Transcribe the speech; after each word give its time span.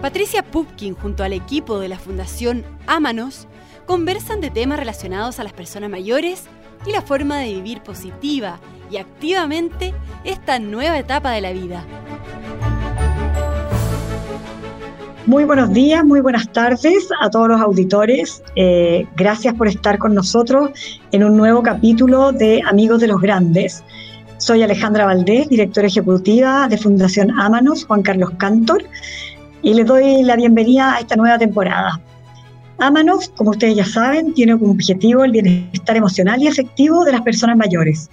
Patricia 0.00 0.44
Pupkin 0.44 0.94
junto 0.94 1.24
al 1.24 1.32
equipo 1.32 1.80
de 1.80 1.88
la 1.88 1.98
Fundación 1.98 2.64
Ámanos 2.86 3.48
conversan 3.84 4.40
de 4.40 4.50
temas 4.50 4.78
relacionados 4.78 5.40
a 5.40 5.44
las 5.44 5.52
personas 5.52 5.90
mayores 5.90 6.44
y 6.86 6.92
la 6.92 7.02
forma 7.02 7.38
de 7.38 7.54
vivir 7.54 7.82
positiva 7.82 8.60
y 8.92 8.98
activamente 8.98 9.92
esta 10.22 10.60
nueva 10.60 10.98
etapa 10.98 11.32
de 11.32 11.40
la 11.40 11.52
vida. 11.52 11.84
Muy 15.26 15.44
buenos 15.44 15.72
días, 15.72 16.04
muy 16.04 16.20
buenas 16.20 16.50
tardes 16.52 17.08
a 17.20 17.28
todos 17.28 17.48
los 17.48 17.60
auditores. 17.60 18.42
Eh, 18.54 19.04
gracias 19.16 19.52
por 19.54 19.66
estar 19.66 19.98
con 19.98 20.14
nosotros 20.14 20.70
en 21.10 21.24
un 21.24 21.36
nuevo 21.36 21.62
capítulo 21.62 22.30
de 22.30 22.62
Amigos 22.64 23.00
de 23.00 23.08
los 23.08 23.20
Grandes. 23.20 23.82
Soy 24.38 24.62
Alejandra 24.62 25.04
Valdés, 25.04 25.48
directora 25.48 25.88
ejecutiva 25.88 26.68
de 26.68 26.78
Fundación 26.78 27.32
Ámanos, 27.40 27.84
Juan 27.84 28.02
Carlos 28.02 28.30
Cantor, 28.38 28.84
y 29.62 29.74
les 29.74 29.86
doy 29.86 30.22
la 30.22 30.36
bienvenida 30.36 30.94
a 30.94 31.00
esta 31.00 31.16
nueva 31.16 31.38
temporada. 31.38 32.00
Ámanos, 32.78 33.32
como 33.36 33.50
ustedes 33.50 33.76
ya 33.76 33.84
saben, 33.84 34.34
tiene 34.34 34.56
como 34.56 34.72
objetivo 34.72 35.24
el 35.24 35.32
bienestar 35.32 35.96
emocional 35.96 36.40
y 36.40 36.46
afectivo 36.46 37.04
de 37.04 37.12
las 37.12 37.22
personas 37.22 37.56
mayores. 37.56 38.08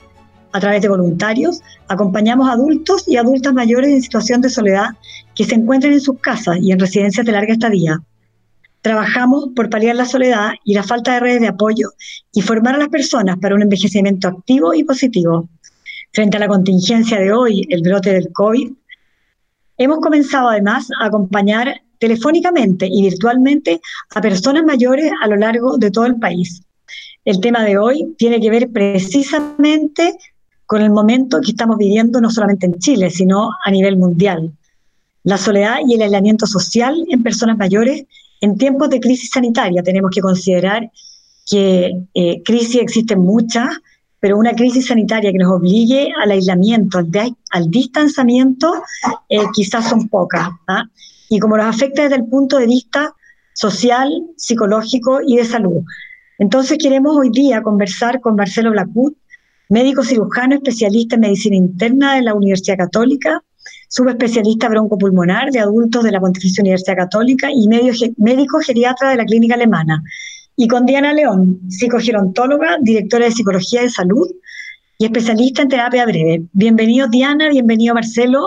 A 0.53 0.59
través 0.59 0.81
de 0.81 0.89
voluntarios, 0.89 1.62
acompañamos 1.88 2.50
a 2.50 2.53
adultos 2.53 3.08
y 3.08 3.17
adultas 3.17 3.53
mayores 3.53 3.91
en 3.91 4.02
situación 4.02 4.41
de 4.41 4.50
soledad 4.50 4.89
que 5.36 5.44
se 5.44 5.55
encuentran 5.55 5.94
en 5.94 6.02
sus 6.02 6.20
casas 6.20 6.58
y 6.62 6.72
en 6.72 6.80
residencias 6.80 7.26
de 7.26 7.31
larga 7.31 7.53
estadía. 7.53 8.02
Trabajamos 8.81 9.50
por 9.55 9.70
paliar 9.70 9.95
la 9.95 10.05
soledad 10.05 10.52
y 10.64 10.73
la 10.73 10.84
falta 10.84 11.16
de 11.16 11.20
redes 11.20 11.41
de 11.41 11.48
apoyo 11.50 11.89
y 12.34 12.41
formar 12.41 12.75
a 12.75 12.80
las 12.80 12.89
personas 12.89 13.38
para 13.38 13.53
un 13.53 13.62
envejecimiento 13.62 14.27
activo 14.27 14.73
y 14.73 14.84
positivo. 14.84 15.50
Frente 16.14 16.38
a 16.38 16.39
la 16.39 16.48
contingencia 16.48 17.20
de 17.20 17.34
hoy, 17.34 17.67
el 17.70 17.81
brote 17.81 18.14
del 18.14 18.31
COVID, 18.31 18.72
Hemos 19.78 20.00
comenzado 20.00 20.50
además 20.50 20.88
a 21.02 21.08
acompañar 21.08 21.82
telefónicamente 22.00 22.88
y 22.90 23.02
virtualmente 23.02 23.82
a 24.14 24.22
personas 24.22 24.64
mayores 24.64 25.12
a 25.22 25.28
lo 25.28 25.36
largo 25.36 25.78
de 25.78 25.92
todo 25.92 26.06
el 26.06 26.16
país. 26.16 26.62
El 27.23 27.40
tema 27.40 27.64
de 27.64 27.78
hoy 27.78 28.14
tiene 28.17 28.40
que 28.40 28.50
ver 28.50 28.70
precisamente 28.70 30.16
con 30.66 30.82
el 30.82 30.92
momento 30.92 31.42
que 31.42 31.52
estamos 31.52 31.78
viviendo 31.78 32.22
no 32.22 32.30
solamente 32.30 32.66
en 32.66 32.80
Chile, 32.80 33.09
sino 33.09 33.50
a 33.64 33.72
nivel 33.72 33.98
mundial. 33.98 34.52
La 35.23 35.38
soledad 35.38 35.78
y 35.88 35.95
el 35.95 36.02
aislamiento 36.02 36.48
social 36.48 37.04
en 37.10 37.23
personas 37.23 37.58
mayores 37.58 38.06
en 38.42 38.58
tiempos 38.58 38.89
de 38.89 39.00
crisis 39.00 39.32
sanitaria. 39.32 39.84
Tenemos 39.84 40.12
que 40.12 40.22
considerar 40.22 40.92
que 41.50 41.94
eh, 42.14 42.42
crisis 42.44 42.82
existen 42.82 43.20
muchas, 43.20 43.67
pero 44.19 44.38
una 44.38 44.53
crisis 44.53 44.88
sanitaria 44.88 45.31
que 45.31 45.38
nos 45.38 45.52
obligue 45.52 46.11
al 46.21 46.31
aislamiento, 46.31 46.99
al, 46.99 47.69
distanciamiento, 47.69 48.73
eh, 49.30 49.39
quizás 49.53 49.89
son 49.89 50.08
pocas. 50.09 50.49
¿ah? 50.67 50.85
Y 51.30 51.39
como 51.39 51.58
nos 51.58 51.67
afecta 51.67 52.03
desde 52.03 52.16
el 52.16 52.25
punto 52.25 52.58
de 52.58 52.66
vista 52.66 53.13
social, 53.53 54.09
psicológico 54.36 55.19
y 55.25 55.38
de 55.38 55.45
salud. 55.45 55.83
Entonces 56.39 56.77
queremos 56.77 57.16
hoy 57.16 57.30
día 57.30 57.61
conversar 57.61 58.19
con 58.19 58.36
Marcelo 58.36 58.71
Blacut, 58.71 59.16
médico 59.69 60.03
cirujano 60.03 60.55
especialista 60.55 61.16
en 61.16 61.21
medicina 61.21 61.55
interna 61.55 62.16
de 62.16 62.23
la 62.23 62.33
Universidad 62.33 62.77
Católica, 62.77 63.41
subespecialista 63.88 64.69
broncopulmonar 64.69 65.52
de 65.52 65.59
adultos 65.59 66.03
de 66.03 66.11
la 66.11 66.19
Pontificia 66.19 66.61
Universidad 66.61 66.97
Católica 66.97 67.49
y 67.52 67.67
médico 67.67 68.59
geriatra 68.59 69.11
de 69.11 69.16
la 69.16 69.25
Clínica 69.25 69.55
Alemana 69.55 70.03
y 70.58 70.67
con 70.67 70.86
Diana 70.86 71.14
León, 71.14 71.59
psicogerontóloga, 71.70 72.78
directora 72.81 73.25
de 73.25 73.31
Psicología 73.31 73.81
de 73.81 73.89
Salud 73.89 74.28
y 74.98 75.06
especialista 75.06 75.61
en 75.61 75.70
terapia 75.70 76.06
breve. 76.06 76.44
Bienvenido 76.53 77.08
Diana, 77.08 77.50
bienvenido 77.50 77.94
Marcelo. 77.94 78.45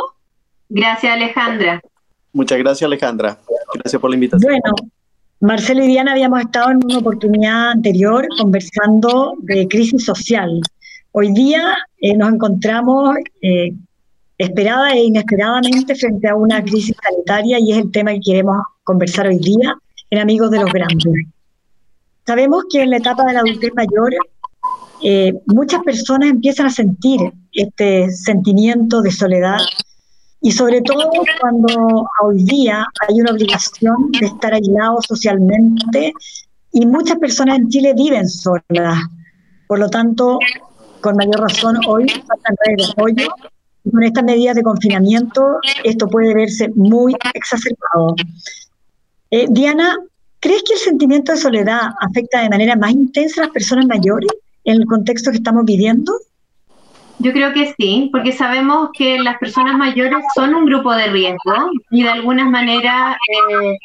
Gracias 0.70 1.12
Alejandra. 1.12 1.80
Muchas 2.32 2.58
gracias 2.58 2.86
Alejandra. 2.86 3.38
Gracias 3.74 4.00
por 4.00 4.10
la 4.10 4.16
invitación. 4.16 4.50
Bueno, 4.50 4.74
Marcelo 5.40 5.84
y 5.84 5.88
Diana 5.88 6.12
habíamos 6.12 6.40
estado 6.40 6.70
en 6.70 6.84
una 6.84 6.98
oportunidad 6.98 7.70
anterior 7.72 8.26
conversando 8.38 9.34
de 9.40 9.68
crisis 9.68 10.04
social. 10.04 10.60
Hoy 11.12 11.32
día 11.32 11.76
eh, 12.00 12.16
nos 12.16 12.32
encontramos 12.32 13.16
eh, 13.42 13.72
esperada 14.38 14.92
e 14.92 15.04
inesperadamente 15.04 15.94
frente 15.94 16.28
a 16.28 16.34
una 16.34 16.62
crisis 16.62 16.96
sanitaria 17.02 17.58
y 17.58 17.72
es 17.72 17.78
el 17.78 17.90
tema 17.90 18.12
que 18.12 18.20
queremos 18.20 18.62
conversar 18.84 19.26
hoy 19.26 19.38
día 19.38 19.74
en 20.10 20.20
Amigos 20.20 20.50
de 20.50 20.60
los 20.60 20.72
Grandes. 20.72 21.26
Sabemos 22.28 22.66
que 22.70 22.82
en 22.82 22.90
la 22.90 22.98
etapa 22.98 23.24
de 23.24 23.32
la 23.32 23.40
adultez 23.40 23.72
mayor 23.74 24.14
eh, 25.02 25.32
muchas 25.46 25.82
personas 25.82 26.28
empiezan 26.28 26.66
a 26.66 26.70
sentir 26.70 27.32
este 27.52 28.10
sentimiento 28.10 29.00
de 29.00 29.10
soledad 29.10 29.56
y 30.42 30.52
sobre 30.52 30.82
todo 30.82 31.10
cuando 31.40 32.06
hoy 32.22 32.44
día 32.44 32.84
hay 33.08 33.22
una 33.22 33.30
obligación 33.32 34.12
de 34.20 34.26
estar 34.26 34.52
aislados 34.52 35.06
socialmente 35.08 36.12
y 36.70 36.84
muchas 36.84 37.16
personas 37.16 37.60
en 37.60 37.70
Chile 37.70 37.94
viven 37.96 38.28
solas. 38.28 38.98
Por 39.66 39.78
lo 39.78 39.88
tanto, 39.88 40.38
con 41.00 41.16
mayor 41.16 41.40
razón 41.40 41.78
hoy 41.86 42.04
apoyo 42.90 43.26
y 43.84 43.90
con 43.90 44.02
estas 44.02 44.24
medidas 44.24 44.54
de 44.54 44.62
confinamiento 44.62 45.60
esto 45.82 46.06
puede 46.06 46.34
verse 46.34 46.68
muy 46.74 47.14
exacerbado. 47.32 48.16
Eh, 49.30 49.46
Diana, 49.48 49.96
¿Crees 50.40 50.62
que 50.62 50.74
el 50.74 50.78
sentimiento 50.78 51.32
de 51.32 51.38
soledad 51.38 51.90
afecta 52.00 52.42
de 52.42 52.48
manera 52.48 52.76
más 52.76 52.92
intensa 52.92 53.40
a 53.40 53.44
las 53.44 53.52
personas 53.52 53.86
mayores 53.86 54.30
en 54.64 54.76
el 54.76 54.86
contexto 54.86 55.30
que 55.30 55.38
estamos 55.38 55.64
viviendo? 55.64 56.12
Yo 57.18 57.32
creo 57.32 57.52
que 57.52 57.74
sí, 57.76 58.08
porque 58.12 58.32
sabemos 58.32 58.90
que 58.96 59.18
las 59.18 59.38
personas 59.38 59.76
mayores 59.76 60.24
son 60.36 60.54
un 60.54 60.66
grupo 60.66 60.94
de 60.94 61.08
riesgo 61.08 61.70
y 61.90 62.04
de 62.04 62.10
alguna 62.10 62.44
manera 62.44 63.18
eh, 63.28 63.76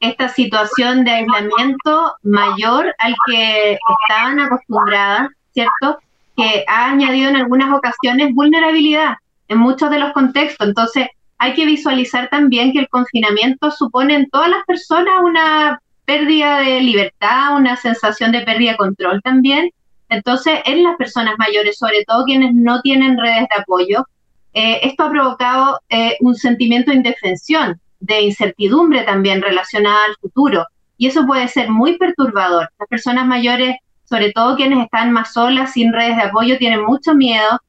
esta 0.00 0.28
situación 0.28 1.04
de 1.04 1.12
aislamiento 1.12 2.14
mayor 2.22 2.94
al 2.98 3.14
que 3.26 3.78
estaban 4.02 4.40
acostumbradas, 4.40 5.28
¿cierto? 5.54 5.98
Que 6.36 6.64
ha 6.68 6.90
añadido 6.90 7.30
en 7.30 7.36
algunas 7.36 7.72
ocasiones 7.72 8.34
vulnerabilidad 8.34 9.14
en 9.48 9.58
muchos 9.58 9.88
de 9.88 10.00
los 10.00 10.12
contextos. 10.12 10.68
Entonces, 10.68 11.08
hay 11.38 11.54
que 11.54 11.64
visualizar 11.64 12.28
también 12.28 12.72
que 12.72 12.80
el 12.80 12.88
confinamiento 12.88 13.70
supone 13.70 14.14
en 14.14 14.28
todas 14.28 14.50
las 14.50 14.64
personas 14.66 15.14
una 15.22 15.80
pérdida 16.04 16.60
de 16.60 16.80
libertad, 16.80 17.56
una 17.56 17.76
sensación 17.76 18.32
de 18.32 18.42
pérdida 18.42 18.72
de 18.72 18.76
control 18.76 19.22
también. 19.22 19.70
Entonces, 20.08 20.60
en 20.64 20.82
las 20.82 20.96
personas 20.96 21.34
mayores, 21.38 21.78
sobre 21.78 22.04
todo 22.04 22.24
quienes 22.24 22.54
no 22.54 22.80
tienen 22.82 23.18
redes 23.18 23.48
de 23.54 23.62
apoyo, 23.62 24.06
eh, 24.52 24.80
esto 24.82 25.04
ha 25.04 25.10
provocado 25.10 25.80
eh, 25.88 26.16
un 26.20 26.34
sentimiento 26.36 26.90
de 26.90 26.98
indefensión, 26.98 27.80
de 28.00 28.22
incertidumbre 28.22 29.02
también 29.02 29.42
relacionada 29.42 30.04
al 30.04 30.16
futuro. 30.20 30.66
Y 30.96 31.08
eso 31.08 31.26
puede 31.26 31.48
ser 31.48 31.70
muy 31.70 31.98
perturbador. 31.98 32.70
Las 32.78 32.88
personas 32.88 33.26
mayores, 33.26 33.76
sobre 34.04 34.32
todo 34.32 34.56
quienes 34.56 34.84
están 34.84 35.10
más 35.10 35.32
solas, 35.32 35.72
sin 35.72 35.92
redes 35.92 36.16
de 36.16 36.22
apoyo, 36.22 36.58
tienen 36.58 36.84
mucho 36.84 37.14
miedo, 37.14 37.60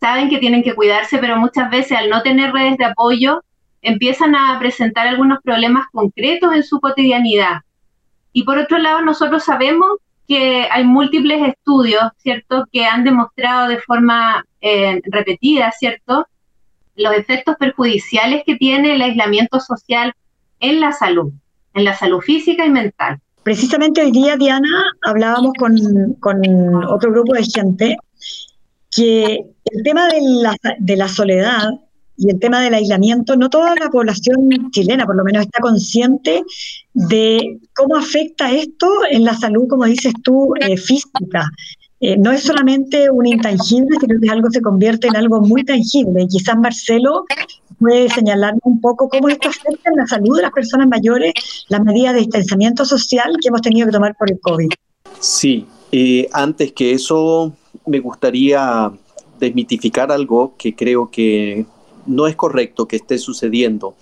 saben 0.00 0.28
que 0.28 0.38
tienen 0.38 0.62
que 0.62 0.74
cuidarse, 0.74 1.18
pero 1.18 1.36
muchas 1.36 1.70
veces 1.70 1.98
al 1.98 2.08
no 2.08 2.22
tener 2.22 2.52
redes 2.52 2.76
de 2.78 2.84
apoyo, 2.84 3.42
empiezan 3.82 4.36
a 4.36 4.56
presentar 4.58 5.08
algunos 5.08 5.40
problemas 5.42 5.86
concretos 5.92 6.54
en 6.54 6.62
su 6.62 6.80
cotidianidad. 6.80 7.62
Y 8.38 8.44
por 8.44 8.56
otro 8.56 8.78
lado, 8.78 9.02
nosotros 9.02 9.42
sabemos 9.42 9.98
que 10.28 10.68
hay 10.70 10.84
múltiples 10.84 11.48
estudios, 11.48 12.04
¿cierto?, 12.18 12.66
que 12.70 12.84
han 12.84 13.02
demostrado 13.02 13.66
de 13.66 13.80
forma 13.80 14.44
eh, 14.60 15.00
repetida, 15.06 15.72
¿cierto?, 15.72 16.24
los 16.94 17.14
efectos 17.14 17.56
perjudiciales 17.58 18.44
que 18.46 18.54
tiene 18.54 18.94
el 18.94 19.02
aislamiento 19.02 19.58
social 19.58 20.14
en 20.60 20.78
la 20.78 20.92
salud, 20.92 21.32
en 21.74 21.82
la 21.84 21.96
salud 21.96 22.20
física 22.20 22.64
y 22.64 22.70
mental. 22.70 23.18
Precisamente 23.42 24.02
hoy 24.02 24.12
día, 24.12 24.36
Diana, 24.36 24.84
hablábamos 25.02 25.54
con, 25.58 25.76
con 26.20 26.40
otro 26.84 27.10
grupo 27.10 27.34
de 27.34 27.42
gente 27.42 27.96
que 28.92 29.46
el 29.64 29.82
tema 29.82 30.06
de 30.06 30.20
la, 30.22 30.56
de 30.78 30.96
la 30.96 31.08
soledad 31.08 31.70
y 32.18 32.30
el 32.30 32.40
tema 32.40 32.60
del 32.60 32.74
aislamiento, 32.74 33.36
no 33.36 33.48
toda 33.48 33.74
la 33.76 33.88
población 33.90 34.48
chilena 34.72 35.06
por 35.06 35.16
lo 35.16 35.22
menos 35.22 35.44
está 35.44 35.60
consciente 35.60 36.42
de 36.92 37.58
cómo 37.74 37.96
afecta 37.96 38.50
esto 38.50 38.88
en 39.08 39.24
la 39.24 39.36
salud, 39.36 39.68
como 39.68 39.84
dices 39.84 40.12
tú, 40.24 40.52
eh, 40.60 40.76
física. 40.76 41.48
Eh, 42.00 42.16
no 42.16 42.32
es 42.32 42.42
solamente 42.42 43.08
un 43.10 43.26
intangible, 43.26 43.96
sino 44.00 44.20
que 44.20 44.30
algo 44.30 44.50
se 44.50 44.60
convierte 44.60 45.06
en 45.06 45.16
algo 45.16 45.40
muy 45.40 45.64
tangible. 45.64 46.22
Y 46.22 46.28
quizás 46.28 46.56
Marcelo 46.58 47.24
puede 47.78 48.08
señalarnos 48.08 48.62
un 48.64 48.80
poco 48.80 49.08
cómo 49.08 49.28
esto 49.28 49.48
afecta 49.48 49.90
en 49.90 49.96
la 49.96 50.06
salud 50.06 50.36
de 50.36 50.42
las 50.42 50.52
personas 50.52 50.88
mayores, 50.88 51.32
las 51.68 51.82
medidas 51.82 52.14
de 52.14 52.20
distanciamiento 52.20 52.84
social 52.84 53.36
que 53.40 53.48
hemos 53.48 53.62
tenido 53.62 53.86
que 53.86 53.92
tomar 53.92 54.16
por 54.16 54.28
el 54.28 54.40
COVID. 54.40 54.70
Sí, 55.20 55.66
eh, 55.92 56.28
antes 56.32 56.72
que 56.72 56.92
eso, 56.92 57.52
me 57.86 58.00
gustaría 58.00 58.90
desmitificar 59.38 60.10
algo 60.10 60.54
que 60.58 60.74
creo 60.74 61.10
que 61.10 61.64
no 62.08 62.26
es 62.26 62.36
correcto 62.36 62.88
que 62.88 62.96
esté 62.96 63.18
sucediendo. 63.18 63.94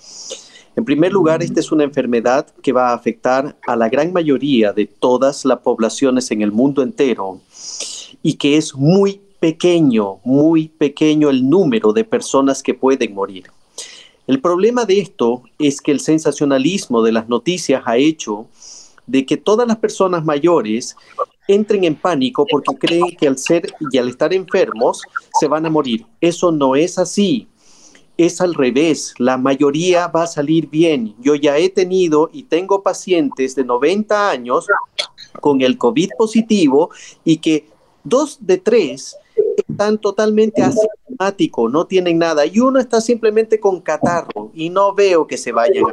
En 0.77 0.85
primer 0.85 1.13
lugar, 1.13 1.43
esta 1.43 1.61
es 1.61 1.73
una 1.73 1.85
enfermedad 1.85 2.47
que 2.63 2.73
va 2.73 2.91
a 2.91 2.95
afectar 2.95 3.57
a 3.67 3.77
la 3.77 3.89
gran 3.89 4.13
mayoría 4.13 4.73
de 4.73 4.87
todas 4.87 5.45
las 5.45 5.61
poblaciones 5.61 6.31
en 6.31 6.43
el 6.43 6.53
mundo 6.53 6.83
entero 6.83 7.41
y 8.23 8.35
que 8.35 8.57
es 8.57 8.75
muy 8.75 9.21
pequeño, 9.41 10.19
muy 10.25 10.69
pequeño 10.69 11.31
el 11.31 11.49
número 11.49 11.93
de 11.93 12.05
personas 12.05 12.63
que 12.63 12.75
pueden 12.75 13.15
morir. 13.15 13.45
El 14.27 14.41
problema 14.41 14.85
de 14.85 14.99
esto 14.99 15.45
es 15.59 15.81
que 15.81 15.93
el 15.93 16.01
sensacionalismo 16.01 17.03
de 17.03 17.13
las 17.13 17.29
noticias 17.29 17.83
ha 17.87 17.97
hecho 17.97 18.47
de 19.07 19.25
que 19.25 19.37
todas 19.37 19.69
las 19.69 19.77
personas 19.77 20.25
mayores 20.25 20.97
entren 21.49 21.85
en 21.85 21.95
pánico 21.95 22.45
porque 22.51 22.75
creen 22.75 23.17
que 23.19 23.29
al 23.29 23.39
ser 23.39 23.73
y 23.91 23.99
al 23.99 24.09
estar 24.09 24.35
enfermos 24.35 25.01
se 25.39 25.47
van 25.47 25.65
a 25.65 25.71
morir. 25.71 26.05
Eso 26.21 26.51
no 26.51 26.75
es 26.75 26.99
así. 26.99 27.47
Es 28.17 28.41
al 28.41 28.55
revés. 28.55 29.15
La 29.19 29.37
mayoría 29.37 30.09
va 30.09 30.25
a 30.25 30.27
salir 30.27 30.69
bien. 30.69 31.15
Yo 31.21 31.35
ya 31.35 31.59
he 31.59 31.69
tenido 31.69 32.31
y 32.33 32.45
tengo 32.45 32.83
pacientes 32.83 33.55
de 33.55 33.65
90 33.65 34.31
años 34.31 34.67
con 35.41 35.61
el 35.61 35.77
COVID 35.77 36.11
positivo 36.17 36.91
y 37.25 37.39
que 37.39 37.69
dos 38.05 38.39
de 38.41 38.59
tres 38.59 39.17
están 39.57 39.99
totalmente 39.99 40.63
asintomáticos, 40.63 41.71
no 41.71 41.87
tienen 41.87 42.19
nada, 42.19 42.47
y 42.47 42.61
uno 42.61 42.79
está 42.79 43.01
simplemente 43.01 43.61
con 43.61 43.81
catarro 43.81 44.51
y 44.55 44.71
no 44.71 44.95
veo 44.95 45.27
que 45.27 45.37
se 45.37 45.53
vayan. 45.53 45.85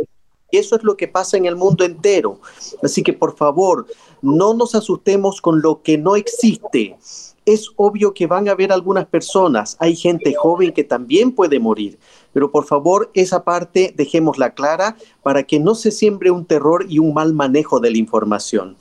Eso 0.51 0.75
es 0.75 0.83
lo 0.83 0.95
que 0.95 1.07
pasa 1.07 1.35
en 1.35 1.45
el 1.45 1.55
mundo 1.55 1.83
entero. 1.83 2.39
Así 2.83 3.01
que 3.01 3.13
por 3.13 3.35
favor, 3.35 3.87
no 4.21 4.53
nos 4.53 4.75
asustemos 4.75 5.41
con 5.41 5.61
lo 5.61 5.81
que 5.81 5.97
no 5.97 6.15
existe. 6.15 6.95
Es 7.45 7.69
obvio 7.75 8.13
que 8.13 8.27
van 8.27 8.47
a 8.47 8.51
haber 8.51 8.71
algunas 8.71 9.05
personas, 9.05 9.75
hay 9.79 9.95
gente 9.95 10.33
joven 10.33 10.71
que 10.71 10.83
también 10.83 11.31
puede 11.31 11.59
morir, 11.59 11.99
pero 12.31 12.51
por 12.51 12.65
favor 12.65 13.11
esa 13.13 13.43
parte 13.43 13.93
dejémosla 13.95 14.53
clara 14.53 14.95
para 15.21 15.43
que 15.43 15.59
no 15.59 15.75
se 15.75 15.91
siembre 15.91 16.31
un 16.31 16.45
terror 16.45 16.85
y 16.87 16.99
un 16.99 17.13
mal 17.13 17.33
manejo 17.33 17.79
de 17.79 17.91
la 17.91 17.97
información. 17.97 18.77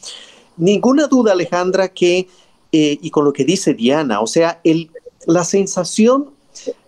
Ninguna 0.57 1.07
duda, 1.07 1.33
Alejandra, 1.33 1.89
que 1.89 2.29
eh, 2.73 2.99
y 3.03 3.11
con 3.11 3.27
lo 3.27 3.35
que 3.35 3.45
dice 3.45 3.75
Diana, 3.75 4.21
o 4.21 4.27
sea, 4.27 4.61
el, 4.65 4.91
la 5.27 5.45
sensación 5.45 6.31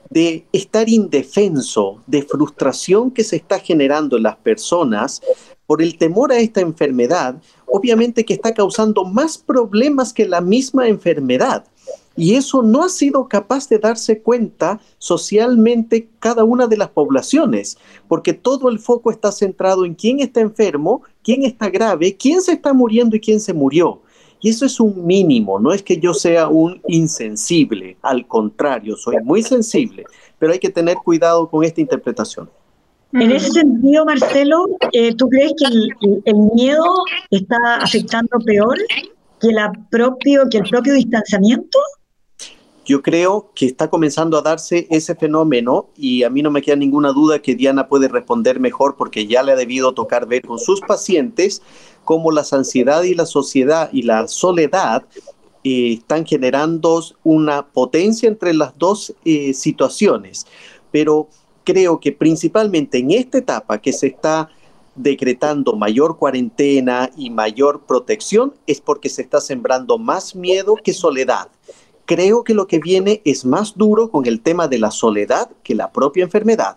de 0.08 0.46
estar 0.52 0.88
indefenso, 0.88 2.00
de 2.06 2.22
frustración 2.22 3.10
que 3.10 3.22
se 3.22 3.36
está 3.36 3.58
generando 3.58 4.16
en 4.16 4.22
las 4.22 4.36
personas 4.36 5.20
por 5.66 5.82
el 5.82 5.98
temor 5.98 6.32
a 6.32 6.38
esta 6.38 6.60
enfermedad, 6.60 7.36
obviamente 7.76 8.24
que 8.24 8.34
está 8.34 8.54
causando 8.54 9.04
más 9.04 9.36
problemas 9.36 10.12
que 10.12 10.28
la 10.28 10.40
misma 10.40 10.86
enfermedad. 10.86 11.64
Y 12.16 12.36
eso 12.36 12.62
no 12.62 12.84
ha 12.84 12.88
sido 12.88 13.26
capaz 13.26 13.68
de 13.68 13.80
darse 13.80 14.22
cuenta 14.22 14.80
socialmente 14.98 16.08
cada 16.20 16.44
una 16.44 16.68
de 16.68 16.76
las 16.76 16.90
poblaciones, 16.90 17.76
porque 18.06 18.32
todo 18.32 18.68
el 18.68 18.78
foco 18.78 19.10
está 19.10 19.32
centrado 19.32 19.84
en 19.84 19.96
quién 19.96 20.20
está 20.20 20.40
enfermo, 20.40 21.02
quién 21.24 21.42
está 21.42 21.68
grave, 21.68 22.16
quién 22.16 22.42
se 22.42 22.52
está 22.52 22.72
muriendo 22.72 23.16
y 23.16 23.20
quién 23.20 23.40
se 23.40 23.52
murió. 23.52 24.02
Y 24.40 24.50
eso 24.50 24.66
es 24.66 24.78
un 24.78 25.04
mínimo, 25.04 25.58
no 25.58 25.72
es 25.72 25.82
que 25.82 25.98
yo 25.98 26.14
sea 26.14 26.46
un 26.46 26.80
insensible, 26.86 27.96
al 28.02 28.28
contrario, 28.28 28.96
soy 28.96 29.16
muy 29.24 29.42
sensible, 29.42 30.04
pero 30.38 30.52
hay 30.52 30.60
que 30.60 30.70
tener 30.70 30.98
cuidado 30.98 31.50
con 31.50 31.64
esta 31.64 31.80
interpretación. 31.80 32.48
En 33.14 33.30
ese 33.30 33.48
sentido, 33.50 34.04
Marcelo, 34.04 34.66
eh, 34.92 35.14
¿tú 35.14 35.28
crees 35.28 35.52
que 35.56 35.66
el, 36.24 36.36
miedo 36.54 36.82
está 37.30 37.56
afectando 37.76 38.38
peor 38.44 38.76
que, 39.40 39.52
la 39.52 39.72
propio, 39.88 40.42
que 40.50 40.58
el 40.58 40.68
propio 40.68 40.94
distanciamiento? 40.94 41.78
Yo 42.84 43.02
creo 43.02 43.52
que 43.54 43.66
está 43.66 43.88
comenzando 43.88 44.36
a 44.36 44.42
darse 44.42 44.88
ese 44.90 45.14
fenómeno 45.14 45.90
y 45.96 46.24
a 46.24 46.30
mí 46.30 46.42
no 46.42 46.50
me 46.50 46.60
queda 46.60 46.74
ninguna 46.74 47.12
duda 47.12 47.38
que 47.38 47.54
Diana 47.54 47.86
puede 47.86 48.08
responder 48.08 48.58
mejor 48.58 48.96
porque 48.96 49.28
ya 49.28 49.44
le 49.44 49.52
ha 49.52 49.56
debido 49.56 49.94
tocar 49.94 50.26
ver 50.26 50.42
con 50.42 50.58
sus 50.58 50.80
pacientes 50.80 51.62
cómo 52.04 52.32
la 52.32 52.44
ansiedad 52.50 53.04
y 53.04 53.14
la 53.14 53.26
sociedad 53.26 53.90
y 53.92 54.02
la 54.02 54.26
soledad 54.26 55.04
eh, 55.62 55.92
están 55.94 56.26
generando 56.26 57.00
una 57.22 57.68
potencia 57.68 58.28
entre 58.28 58.52
las 58.54 58.76
dos 58.76 59.14
eh, 59.24 59.54
situaciones. 59.54 60.46
Pero 60.90 61.28
creo 61.64 61.98
que 62.00 62.12
principalmente 62.12 62.98
en 62.98 63.10
esta 63.10 63.38
etapa 63.38 63.78
que 63.78 63.92
se 63.92 64.08
está 64.08 64.48
decretando 64.94 65.74
mayor 65.74 66.18
cuarentena 66.18 67.10
y 67.16 67.30
mayor 67.30 67.82
protección 67.86 68.54
es 68.66 68.80
porque 68.80 69.08
se 69.08 69.22
está 69.22 69.40
sembrando 69.40 69.98
más 69.98 70.36
miedo 70.36 70.76
que 70.76 70.92
soledad. 70.92 71.48
Creo 72.06 72.44
que 72.44 72.54
lo 72.54 72.66
que 72.66 72.78
viene 72.78 73.22
es 73.24 73.44
más 73.44 73.76
duro 73.76 74.10
con 74.10 74.26
el 74.26 74.40
tema 74.40 74.68
de 74.68 74.78
la 74.78 74.90
soledad 74.90 75.48
que 75.62 75.74
la 75.74 75.90
propia 75.90 76.24
enfermedad. 76.24 76.76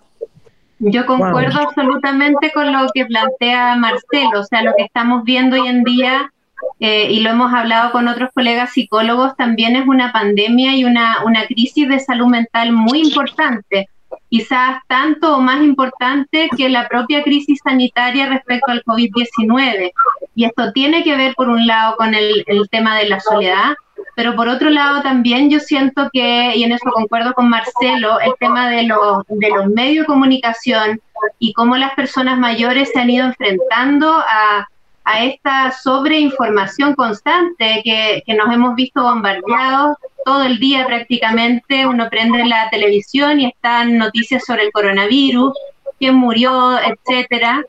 Yo 0.79 1.05
concuerdo 1.05 1.59
absolutamente 1.59 2.51
con 2.53 2.71
lo 2.71 2.87
que 2.93 3.05
plantea 3.05 3.75
Marcelo, 3.75 4.41
o 4.41 4.43
sea, 4.43 4.61
lo 4.61 4.73
que 4.77 4.83
estamos 4.83 5.23
viendo 5.23 5.55
hoy 5.55 5.67
en 5.67 5.83
día, 5.83 6.31
eh, 6.79 7.11
y 7.11 7.19
lo 7.21 7.31
hemos 7.31 7.51
hablado 7.51 7.91
con 7.91 8.07
otros 8.07 8.29
colegas 8.33 8.73
psicólogos, 8.73 9.35
también 9.35 9.75
es 9.75 9.87
una 9.87 10.13
pandemia 10.13 10.75
y 10.75 10.85
una, 10.85 11.23
una 11.25 11.47
crisis 11.47 11.89
de 11.89 11.99
salud 11.99 12.27
mental 12.27 12.73
muy 12.73 13.01
importante, 13.01 13.89
quizás 14.29 14.81
tanto 14.87 15.35
o 15.35 15.39
más 15.39 15.61
importante 15.61 16.49
que 16.55 16.69
la 16.69 16.87
propia 16.87 17.23
crisis 17.23 17.59
sanitaria 17.63 18.27
respecto 18.27 18.71
al 18.71 18.83
COVID-19. 18.83 19.91
Y 20.35 20.45
esto 20.45 20.71
tiene 20.73 21.03
que 21.03 21.15
ver, 21.15 21.33
por 21.35 21.49
un 21.49 21.65
lado, 21.65 21.95
con 21.97 22.13
el, 22.13 22.43
el 22.47 22.69
tema 22.69 22.97
de 22.97 23.09
la 23.09 23.19
soledad, 23.19 23.75
pero 24.15 24.35
por 24.35 24.47
otro 24.47 24.69
lado 24.69 25.01
también 25.01 25.49
yo 25.49 25.59
siento 25.59 26.09
que, 26.11 26.55
y 26.55 26.63
en 26.63 26.71
eso 26.71 26.89
concuerdo 26.91 27.33
con 27.33 27.49
Marcelo, 27.49 28.19
el 28.19 28.33
tema 28.39 28.69
de 28.69 28.83
los, 28.83 29.23
de 29.27 29.49
los 29.49 29.67
medios 29.67 30.03
de 30.03 30.07
comunicación 30.07 30.99
y 31.39 31.53
cómo 31.53 31.77
las 31.77 31.93
personas 31.93 32.39
mayores 32.39 32.89
se 32.91 32.99
han 32.99 33.09
ido 33.09 33.25
enfrentando 33.25 34.11
a, 34.11 34.67
a 35.07 35.23
esta 35.23 35.71
sobreinformación 35.71 36.93
constante 36.93 37.81
que, 37.85 38.21
que, 38.25 38.33
nos 38.33 38.53
hemos 38.53 38.75
visto 38.75 39.01
bombardeados 39.01 39.95
todo 40.25 40.43
el 40.43 40.59
día 40.59 40.85
prácticamente. 40.85 41.87
Uno 41.87 42.09
prende 42.09 42.45
la 42.45 42.69
televisión 42.69 43.39
y 43.39 43.45
están 43.45 43.97
noticias 43.97 44.43
sobre 44.45 44.63
el 44.63 44.71
coronavirus, 44.73 45.53
quién 45.97 46.15
murió, 46.15 46.77
etcétera. 46.77 47.63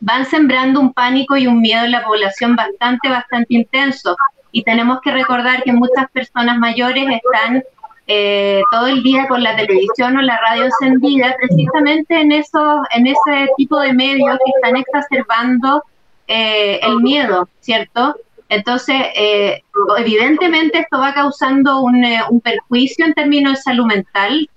Van 0.00 0.24
sembrando 0.24 0.80
un 0.80 0.94
pánico 0.94 1.36
y 1.36 1.46
un 1.46 1.60
miedo 1.60 1.84
en 1.84 1.90
la 1.90 2.02
población 2.02 2.56
bastante, 2.56 3.10
bastante 3.10 3.54
intenso 3.54 4.16
y 4.50 4.62
tenemos 4.62 5.02
que 5.02 5.12
recordar 5.12 5.64
que 5.64 5.72
muchas 5.72 6.10
personas 6.12 6.56
mayores 6.56 7.04
están 7.10 7.62
eh, 8.06 8.62
todo 8.70 8.86
el 8.86 9.02
día 9.02 9.28
con 9.28 9.42
la 9.42 9.54
televisión 9.54 10.16
o 10.16 10.22
la 10.22 10.38
radio 10.38 10.64
encendida, 10.64 11.36
precisamente 11.38 12.18
en, 12.18 12.32
eso, 12.32 12.82
en 12.94 13.06
ese 13.06 13.50
tipo 13.58 13.78
de 13.80 13.92
medios 13.92 14.38
que 14.42 14.52
están 14.54 14.76
exacerbando 14.76 15.82
eh, 16.26 16.80
el 16.82 17.00
miedo, 17.00 17.48
¿cierto? 17.60 18.16
Entonces, 18.48 18.96
eh, 19.16 19.62
evidentemente 19.98 20.78
esto 20.78 20.98
va 20.98 21.14
causando 21.14 21.80
un, 21.80 22.04
un, 22.30 22.40
perjuicio 22.40 23.04
en 23.06 23.14
términos 23.14 23.54
de 23.54 23.62
salud 23.62 23.86
mental. 23.86 24.48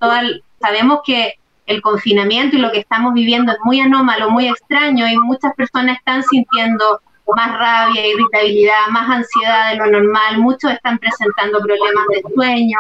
sabemos 0.60 1.00
que 1.06 1.36
el 1.66 1.82
confinamiento 1.82 2.56
y 2.56 2.60
lo 2.60 2.72
que 2.72 2.80
estamos 2.80 3.14
viviendo 3.14 3.52
es 3.52 3.58
muy 3.64 3.80
anómalo, 3.80 4.30
muy 4.30 4.48
extraño 4.48 5.08
y 5.08 5.18
muchas 5.18 5.54
personas 5.56 5.98
están 5.98 6.24
sintiendo 6.24 7.02
más 7.36 7.58
rabia, 7.58 8.08
irritabilidad, 8.08 8.88
más 8.90 9.10
ansiedad 9.10 9.72
de 9.72 9.78
lo 9.78 9.88
normal, 9.88 10.40
muchos 10.40 10.72
están 10.72 10.98
presentando 10.98 11.60
problemas 11.60 12.06
de 12.10 12.24
sueño, 12.34 12.78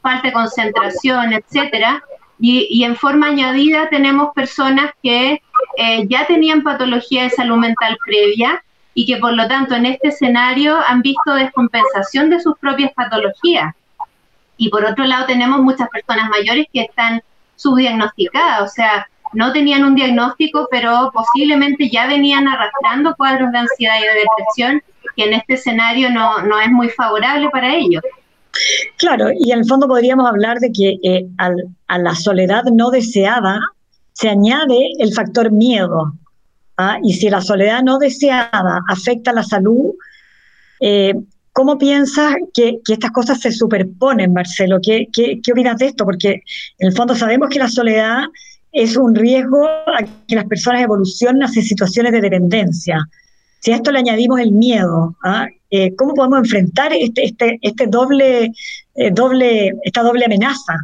falta 0.00 0.28
de 0.28 0.32
concentración, 0.32 1.34
etcétera. 1.34 2.02
Y, 2.42 2.84
en 2.84 2.96
forma 2.96 3.26
añadida 3.26 3.88
tenemos 3.90 4.32
personas 4.34 4.92
que 5.02 5.42
eh, 5.76 6.06
ya 6.08 6.26
tenían 6.26 6.62
patología 6.62 7.24
de 7.24 7.30
salud 7.30 7.58
mental 7.58 7.98
previa 8.04 8.64
y 8.94 9.04
que 9.04 9.18
por 9.18 9.34
lo 9.34 9.46
tanto 9.46 9.74
en 9.74 9.86
este 9.86 10.08
escenario 10.08 10.78
han 10.88 11.02
visto 11.02 11.34
descompensación 11.34 12.30
de 12.30 12.40
sus 12.40 12.56
propias 12.58 12.92
patologías. 12.94 13.74
Y 14.56 14.70
por 14.70 14.84
otro 14.84 15.04
lado 15.04 15.26
tenemos 15.26 15.60
muchas 15.60 15.88
personas 15.90 16.30
mayores 16.30 16.66
que 16.72 16.82
están 16.82 17.22
subdiagnosticadas, 17.56 18.62
o 18.62 18.68
sea, 18.68 19.06
no 19.32 19.52
tenían 19.52 19.84
un 19.84 19.94
diagnóstico, 19.94 20.66
pero 20.70 21.10
posiblemente 21.12 21.88
ya 21.88 22.06
venían 22.06 22.48
arrastrando 22.48 23.14
cuadros 23.14 23.52
de 23.52 23.58
ansiedad 23.58 23.96
y 23.98 24.02
de 24.02 24.20
depresión, 24.24 24.82
que 25.14 25.24
en 25.24 25.34
este 25.34 25.54
escenario 25.54 26.10
no, 26.10 26.42
no 26.42 26.58
es 26.58 26.70
muy 26.70 26.88
favorable 26.88 27.48
para 27.50 27.74
ellos. 27.74 28.02
Claro, 28.96 29.30
y 29.32 29.52
en 29.52 29.60
el 29.60 29.64
fondo 29.66 29.86
podríamos 29.86 30.26
hablar 30.26 30.58
de 30.58 30.72
que 30.72 30.98
eh, 31.02 31.26
a 31.88 31.98
la 31.98 32.14
soledad 32.14 32.64
no 32.72 32.90
deseada 32.90 33.60
se 34.12 34.28
añade 34.28 34.90
el 34.98 35.12
factor 35.14 35.50
miedo. 35.50 36.12
¿ah? 36.76 36.98
Y 37.02 37.14
si 37.14 37.30
la 37.30 37.40
soledad 37.40 37.82
no 37.82 37.98
deseada 37.98 38.82
afecta 38.88 39.30
a 39.30 39.34
la 39.34 39.44
salud, 39.44 39.94
eh, 40.80 41.14
¿cómo 41.52 41.78
piensas 41.78 42.34
que, 42.52 42.80
estas 42.88 43.10
cosas 43.12 43.40
se 43.40 43.52
superponen, 43.52 44.32
Marcelo? 44.32 44.78
¿Qué, 44.82 45.08
qué, 45.12 45.40
qué 45.42 45.52
opinas 45.52 45.78
de 45.78 45.86
esto? 45.86 46.04
Porque 46.04 46.42
en 46.78 46.88
el 46.88 46.92
fondo 46.94 47.14
sabemos 47.14 47.48
que 47.48 47.58
la 47.58 47.68
soledad 47.68 48.24
es 48.72 48.96
un 48.96 49.14
riesgo 49.14 49.66
a 49.66 50.04
que 50.28 50.34
las 50.34 50.44
personas 50.44 50.82
evolucionen 50.82 51.42
hacia 51.42 51.62
situaciones 51.62 52.12
de 52.12 52.20
dependencia. 52.20 53.08
Si 53.60 53.72
a 53.72 53.76
esto 53.76 53.92
le 53.92 53.98
añadimos 53.98 54.40
el 54.40 54.52
miedo, 54.52 55.14
¿ah? 55.22 55.46
eh, 55.70 55.94
¿cómo 55.94 56.14
podemos 56.14 56.38
enfrentar 56.38 56.92
este, 56.92 57.24
este, 57.24 57.58
este 57.60 57.86
doble, 57.86 58.52
eh, 58.94 59.10
doble, 59.12 59.74
esta 59.84 60.02
doble 60.02 60.24
amenaza? 60.24 60.74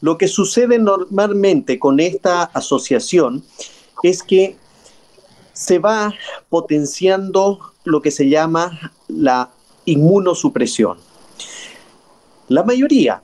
Lo 0.00 0.16
que 0.16 0.26
sucede 0.28 0.78
normalmente 0.78 1.78
con 1.78 2.00
esta 2.00 2.44
asociación 2.44 3.44
es 4.02 4.22
que 4.22 4.56
se 5.52 5.78
va 5.78 6.14
potenciando 6.48 7.60
lo 7.84 8.00
que 8.02 8.10
se 8.10 8.28
llama 8.28 8.92
la 9.08 9.50
inmunosupresión. 9.84 10.98
La 12.48 12.62
mayoría 12.62 13.22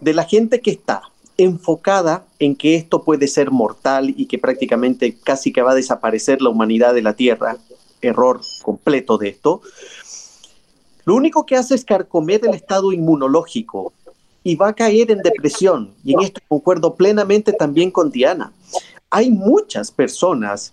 de 0.00 0.12
la 0.12 0.24
gente 0.24 0.60
que 0.60 0.72
está 0.72 1.02
enfocada 1.36 2.26
en 2.38 2.54
que 2.54 2.76
esto 2.76 3.02
puede 3.02 3.26
ser 3.26 3.50
mortal 3.50 4.14
y 4.16 4.26
que 4.26 4.38
prácticamente 4.38 5.16
casi 5.22 5.52
que 5.52 5.62
va 5.62 5.72
a 5.72 5.76
desaparecer 5.76 6.42
la 6.42 6.50
humanidad 6.50 6.94
de 6.94 7.02
la 7.02 7.14
Tierra, 7.14 7.56
error 8.04 8.40
completo 8.62 9.18
de 9.18 9.28
esto, 9.28 9.62
lo 11.04 11.14
único 11.14 11.44
que 11.44 11.56
hace 11.56 11.74
es 11.74 11.84
carcomer 11.84 12.44
el 12.44 12.54
estado 12.54 12.92
inmunológico 12.92 13.92
y 14.42 14.56
va 14.56 14.68
a 14.68 14.74
caer 14.74 15.10
en 15.10 15.18
depresión. 15.18 15.90
Y 16.04 16.14
en 16.14 16.20
esto 16.20 16.40
concuerdo 16.48 16.94
plenamente 16.94 17.52
también 17.52 17.90
con 17.90 18.10
Diana. 18.10 18.52
Hay 19.10 19.30
muchas 19.30 19.90
personas 19.90 20.72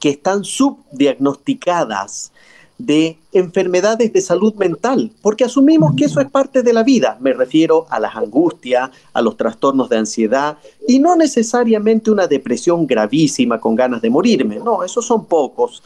que 0.00 0.10
están 0.10 0.44
subdiagnosticadas 0.44 2.32
de 2.78 3.16
enfermedades 3.32 4.12
de 4.12 4.20
salud 4.20 4.54
mental, 4.54 5.12
porque 5.22 5.44
asumimos 5.44 5.94
que 5.96 6.06
eso 6.06 6.20
es 6.20 6.28
parte 6.28 6.62
de 6.62 6.72
la 6.72 6.82
vida. 6.82 7.16
Me 7.20 7.32
refiero 7.32 7.86
a 7.88 8.00
las 8.00 8.16
angustias, 8.16 8.90
a 9.12 9.22
los 9.22 9.36
trastornos 9.36 9.88
de 9.88 9.98
ansiedad 9.98 10.58
y 10.86 10.98
no 10.98 11.14
necesariamente 11.14 12.10
una 12.10 12.26
depresión 12.26 12.86
gravísima 12.86 13.60
con 13.60 13.76
ganas 13.76 14.02
de 14.02 14.10
morirme. 14.10 14.56
No, 14.56 14.82
esos 14.82 15.06
son 15.06 15.24
pocos. 15.26 15.82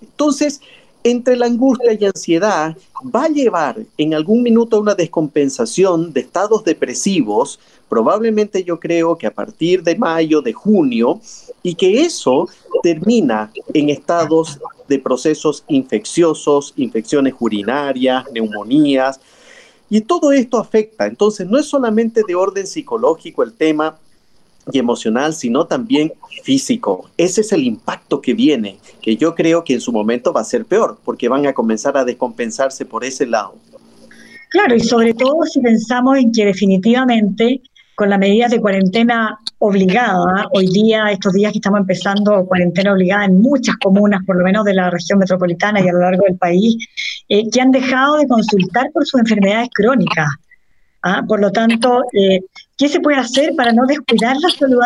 Entonces, 0.00 0.60
entre 1.04 1.36
la 1.36 1.46
angustia 1.46 1.92
y 1.92 2.04
ansiedad 2.04 2.76
va 3.14 3.24
a 3.24 3.28
llevar 3.28 3.78
en 3.96 4.14
algún 4.14 4.42
minuto 4.42 4.76
a 4.76 4.80
una 4.80 4.94
descompensación 4.94 6.12
de 6.12 6.20
estados 6.20 6.64
depresivos, 6.64 7.60
probablemente 7.88 8.64
yo 8.64 8.78
creo 8.80 9.16
que 9.16 9.26
a 9.26 9.34
partir 9.34 9.82
de 9.82 9.96
mayo, 9.96 10.42
de 10.42 10.52
junio, 10.52 11.20
y 11.62 11.74
que 11.74 12.02
eso 12.02 12.48
termina 12.82 13.52
en 13.72 13.90
estados 13.90 14.58
de 14.88 14.98
procesos 14.98 15.64
infecciosos, 15.68 16.72
infecciones 16.76 17.34
urinarias, 17.38 18.24
neumonías, 18.32 19.20
y 19.90 20.02
todo 20.02 20.32
esto 20.32 20.58
afecta. 20.58 21.06
Entonces, 21.06 21.46
no 21.46 21.58
es 21.58 21.66
solamente 21.66 22.22
de 22.26 22.34
orden 22.34 22.66
psicológico 22.66 23.42
el 23.42 23.54
tema 23.54 23.98
y 24.72 24.78
emocional, 24.78 25.34
sino 25.34 25.66
también 25.66 26.12
físico. 26.42 27.10
Ese 27.16 27.40
es 27.42 27.52
el 27.52 27.64
impacto 27.64 28.20
que 28.20 28.34
viene, 28.34 28.78
que 29.02 29.16
yo 29.16 29.34
creo 29.34 29.64
que 29.64 29.74
en 29.74 29.80
su 29.80 29.92
momento 29.92 30.32
va 30.32 30.40
a 30.42 30.44
ser 30.44 30.64
peor, 30.64 30.98
porque 31.04 31.28
van 31.28 31.46
a 31.46 31.52
comenzar 31.52 31.96
a 31.96 32.04
descompensarse 32.04 32.84
por 32.84 33.04
ese 33.04 33.26
lado. 33.26 33.54
Claro, 34.50 34.74
y 34.74 34.80
sobre 34.80 35.14
todo 35.14 35.42
si 35.44 35.60
pensamos 35.60 36.16
en 36.16 36.32
que 36.32 36.46
definitivamente 36.46 37.60
con 37.98 38.10
las 38.10 38.18
medidas 38.20 38.52
de 38.52 38.60
cuarentena 38.60 39.36
obligada, 39.58 40.46
hoy 40.52 40.68
día, 40.68 41.10
estos 41.10 41.32
días 41.32 41.50
que 41.50 41.58
estamos 41.58 41.80
empezando 41.80 42.46
cuarentena 42.46 42.92
obligada 42.92 43.24
en 43.24 43.42
muchas 43.42 43.76
comunas, 43.76 44.24
por 44.24 44.36
lo 44.36 44.44
menos 44.44 44.64
de 44.64 44.72
la 44.72 44.88
región 44.88 45.18
metropolitana 45.18 45.80
y 45.80 45.88
a 45.88 45.92
lo 45.92 46.00
largo 46.02 46.22
del 46.24 46.38
país, 46.38 46.76
eh, 47.28 47.50
que 47.50 47.60
han 47.60 47.72
dejado 47.72 48.18
de 48.18 48.28
consultar 48.28 48.92
por 48.92 49.04
sus 49.04 49.20
enfermedades 49.20 49.68
crónicas. 49.74 50.28
¿ah? 51.02 51.24
Por 51.26 51.40
lo 51.40 51.50
tanto, 51.50 52.04
eh, 52.12 52.40
¿qué 52.78 52.88
se 52.88 53.00
puede 53.00 53.18
hacer 53.18 53.54
para 53.56 53.72
no 53.72 53.84
descuidar 53.86 54.36
la 54.38 54.48
salud, 54.50 54.78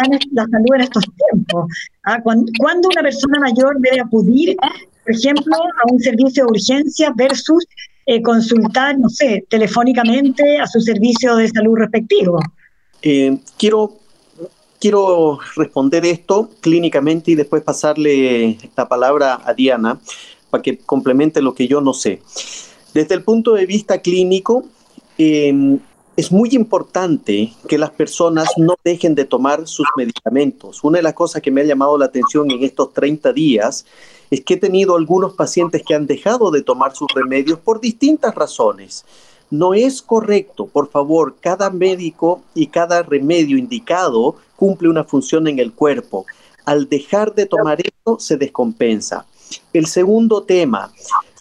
en 0.75 0.81
estos 0.81 1.05
tiempos? 1.05 1.67
¿Ah? 2.05 2.21
¿Cuándo, 2.23 2.89
una 2.89 3.03
persona 3.03 3.39
mayor 3.39 3.77
debe 3.79 4.01
acudir, 4.01 4.57
por 4.57 5.15
ejemplo, 5.15 5.55
a 5.55 5.93
un 5.93 6.01
servicio 6.01 6.47
de 6.47 6.51
urgencia 6.51 7.13
versus 7.15 7.65
eh, 8.07 8.21
consultar, 8.23 8.99
no 8.99 9.09
sé, 9.09 9.45
telefónicamente 9.49 10.59
a 10.59 10.67
su 10.67 10.81
servicio 10.81 11.37
de 11.37 11.49
salud 11.49 11.77
respectivo? 11.77 12.41
Eh, 13.03 13.39
quiero, 13.59 13.93
quiero 14.81 15.39
responder 15.57 16.07
esto 16.07 16.49
clínicamente 16.61 17.33
y 17.33 17.35
después 17.35 17.63
pasarle 17.63 18.59
la 18.75 18.89
palabra 18.89 19.41
a 19.45 19.53
Diana 19.53 20.01
para 20.51 20.63
que 20.63 20.79
complemente 20.79 21.43
lo 21.43 21.55
que 21.55 21.69
yo 21.69 21.81
no 21.81 21.93
sé. 21.93 22.23
Desde 22.95 23.15
el 23.15 23.23
punto 23.23 23.53
de 23.55 23.67
vista 23.67 24.01
clínico, 24.01 24.65
eh, 25.19 25.79
es 26.17 26.31
muy 26.31 26.51
importante 26.53 27.55
que 27.69 27.79
las 27.79 27.91
personas 27.91 28.49
no 28.59 28.75
dejen 28.85 29.15
de 29.15 29.25
tomar 29.25 29.67
sus 29.67 29.87
medicamentos. 29.97 30.85
Una 30.85 30.99
de 30.99 31.03
las 31.03 31.15
cosas 31.15 31.41
que 31.41 31.51
me 31.51 31.63
ha 31.63 31.65
llamado 31.65 31.97
la 31.97 32.07
atención 32.07 32.51
en 32.51 32.63
estos 32.63 32.93
30 32.93 33.33
días 33.33 33.87
es 34.31 34.43
que 34.43 34.55
he 34.55 34.57
tenido 34.59 34.97
algunos 34.97 35.35
pacientes 35.35 35.83
que 35.83 35.95
han 35.95 36.07
dejado 36.07 36.51
de 36.51 36.63
tomar 36.63 36.95
sus 36.95 37.09
remedios 37.15 37.59
por 37.59 37.81
distintas 37.81 38.35
razones. 38.35 39.07
No 39.51 39.75
es 39.75 40.03
correcto, 40.03 40.67
por 40.67 40.91
favor, 40.91 41.37
cada 41.41 41.71
médico 41.71 42.43
y 42.55 42.67
cada 42.67 43.03
remedio 43.03 43.57
indicado 43.57 44.37
cumple 44.57 44.89
una 44.89 45.05
función 45.05 45.49
en 45.49 45.59
el 45.59 45.73
cuerpo. 45.73 46.27
Al 46.65 46.89
dejar 46.89 47.35
de 47.35 47.47
tomar 47.47 47.81
esto, 47.81 48.19
se 48.19 48.37
descompensa. 48.37 49.27
El 49.73 49.87
segundo 49.87 50.43
tema, 50.43 50.93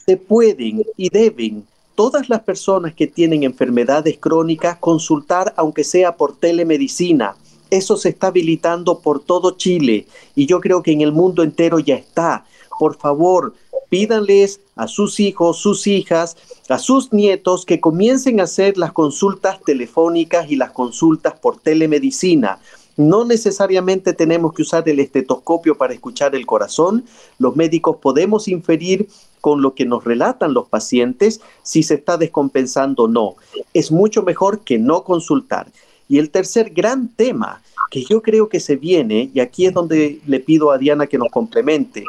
se 0.05 0.17
pueden 0.17 0.83
y 0.97 1.09
deben 1.09 1.65
todas 1.95 2.29
las 2.29 2.41
personas 2.41 2.93
que 2.93 3.07
tienen 3.07 3.43
enfermedades 3.43 4.17
crónicas 4.19 4.77
consultar, 4.77 5.53
aunque 5.57 5.83
sea 5.83 6.15
por 6.15 6.35
telemedicina. 6.35 7.35
Eso 7.69 7.95
se 7.95 8.09
está 8.09 8.27
habilitando 8.27 8.99
por 8.99 9.23
todo 9.23 9.51
Chile 9.51 10.07
y 10.35 10.45
yo 10.45 10.59
creo 10.59 10.83
que 10.83 10.91
en 10.91 11.01
el 11.01 11.11
mundo 11.11 11.43
entero 11.43 11.79
ya 11.79 11.95
está. 11.95 12.45
Por 12.79 12.97
favor, 12.97 13.53
pídanles 13.89 14.61
a 14.75 14.87
sus 14.87 15.19
hijos, 15.19 15.57
sus 15.57 15.85
hijas, 15.87 16.37
a 16.69 16.79
sus 16.79 17.13
nietos 17.13 17.65
que 17.65 17.79
comiencen 17.79 18.39
a 18.39 18.43
hacer 18.43 18.77
las 18.77 18.91
consultas 18.93 19.61
telefónicas 19.61 20.49
y 20.49 20.55
las 20.55 20.71
consultas 20.71 21.33
por 21.39 21.59
telemedicina. 21.59 22.59
No 22.97 23.25
necesariamente 23.25 24.13
tenemos 24.13 24.53
que 24.53 24.61
usar 24.61 24.87
el 24.87 24.99
estetoscopio 24.99 25.77
para 25.77 25.93
escuchar 25.93 26.35
el 26.35 26.45
corazón. 26.45 27.05
Los 27.39 27.55
médicos 27.55 27.97
podemos 27.97 28.47
inferir 28.47 29.07
con 29.39 29.61
lo 29.61 29.73
que 29.73 29.85
nos 29.85 30.03
relatan 30.03 30.53
los 30.53 30.67
pacientes 30.67 31.41
si 31.63 31.83
se 31.83 31.95
está 31.95 32.17
descompensando 32.17 33.03
o 33.03 33.07
no. 33.07 33.35
Es 33.73 33.91
mucho 33.91 34.23
mejor 34.23 34.59
que 34.59 34.77
no 34.77 35.03
consultar. 35.03 35.71
Y 36.07 36.19
el 36.19 36.29
tercer 36.29 36.71
gran 36.71 37.07
tema 37.07 37.61
que 37.89 38.03
yo 38.03 38.21
creo 38.21 38.49
que 38.49 38.59
se 38.59 38.75
viene, 38.75 39.31
y 39.33 39.39
aquí 39.39 39.65
es 39.65 39.73
donde 39.73 40.21
le 40.25 40.39
pido 40.39 40.71
a 40.71 40.77
Diana 40.77 41.07
que 41.07 41.17
nos 41.17 41.29
complemente, 41.29 42.05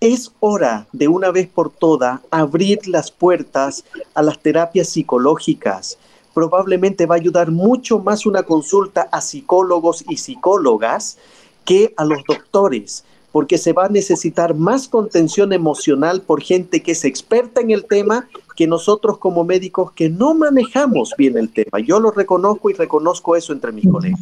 es 0.00 0.32
hora 0.40 0.88
de 0.92 1.06
una 1.06 1.30
vez 1.30 1.48
por 1.48 1.70
todas 1.70 2.20
abrir 2.30 2.88
las 2.88 3.12
puertas 3.12 3.84
a 4.14 4.22
las 4.22 4.40
terapias 4.40 4.88
psicológicas. 4.88 5.98
Probablemente 6.34 7.06
va 7.06 7.16
a 7.16 7.18
ayudar 7.18 7.50
mucho 7.50 7.98
más 7.98 8.26
una 8.26 8.42
consulta 8.42 9.08
a 9.12 9.20
psicólogos 9.20 10.04
y 10.08 10.16
psicólogas 10.16 11.18
que 11.64 11.94
a 11.96 12.04
los 12.04 12.22
doctores 12.24 13.04
porque 13.32 13.58
se 13.58 13.72
va 13.72 13.86
a 13.86 13.88
necesitar 13.88 14.54
más 14.54 14.88
contención 14.88 15.52
emocional 15.52 16.20
por 16.20 16.42
gente 16.42 16.82
que 16.82 16.92
es 16.92 17.04
experta 17.04 17.60
en 17.60 17.70
el 17.70 17.86
tema 17.86 18.28
que 18.54 18.66
nosotros 18.66 19.18
como 19.18 19.42
médicos 19.42 19.92
que 19.92 20.10
no 20.10 20.34
manejamos 20.34 21.14
bien 21.16 21.38
el 21.38 21.50
tema. 21.50 21.80
Yo 21.80 21.98
lo 21.98 22.10
reconozco 22.10 22.68
y 22.70 22.74
reconozco 22.74 23.34
eso 23.34 23.54
entre 23.54 23.72
mis 23.72 23.88
colegas. 23.88 24.20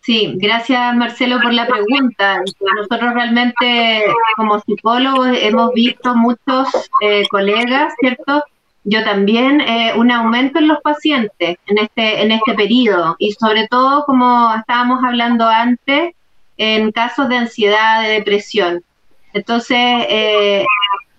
Sí, 0.00 0.34
gracias 0.36 0.94
Marcelo 0.96 1.40
por 1.40 1.52
la 1.52 1.66
pregunta. 1.66 2.42
Nosotros 2.76 3.14
realmente 3.14 4.04
como 4.36 4.60
psicólogos 4.60 5.28
hemos 5.40 5.72
visto 5.72 6.14
muchos 6.16 6.68
eh, 7.00 7.26
colegas, 7.30 7.92
¿cierto? 8.00 8.42
Yo 8.88 9.02
también, 9.02 9.60
eh, 9.60 9.94
un 9.96 10.12
aumento 10.12 10.60
en 10.60 10.68
los 10.68 10.80
pacientes 10.80 11.58
en 11.66 11.78
este, 11.78 12.22
en 12.22 12.30
este 12.30 12.54
periodo 12.54 13.16
y 13.18 13.32
sobre 13.32 13.66
todo, 13.66 14.04
como 14.04 14.54
estábamos 14.54 15.02
hablando 15.02 15.48
antes, 15.48 16.14
en 16.56 16.92
casos 16.92 17.28
de 17.28 17.36
ansiedad, 17.36 18.02
de 18.02 18.10
depresión. 18.10 18.84
Entonces, 19.32 19.76
eh, 20.08 20.64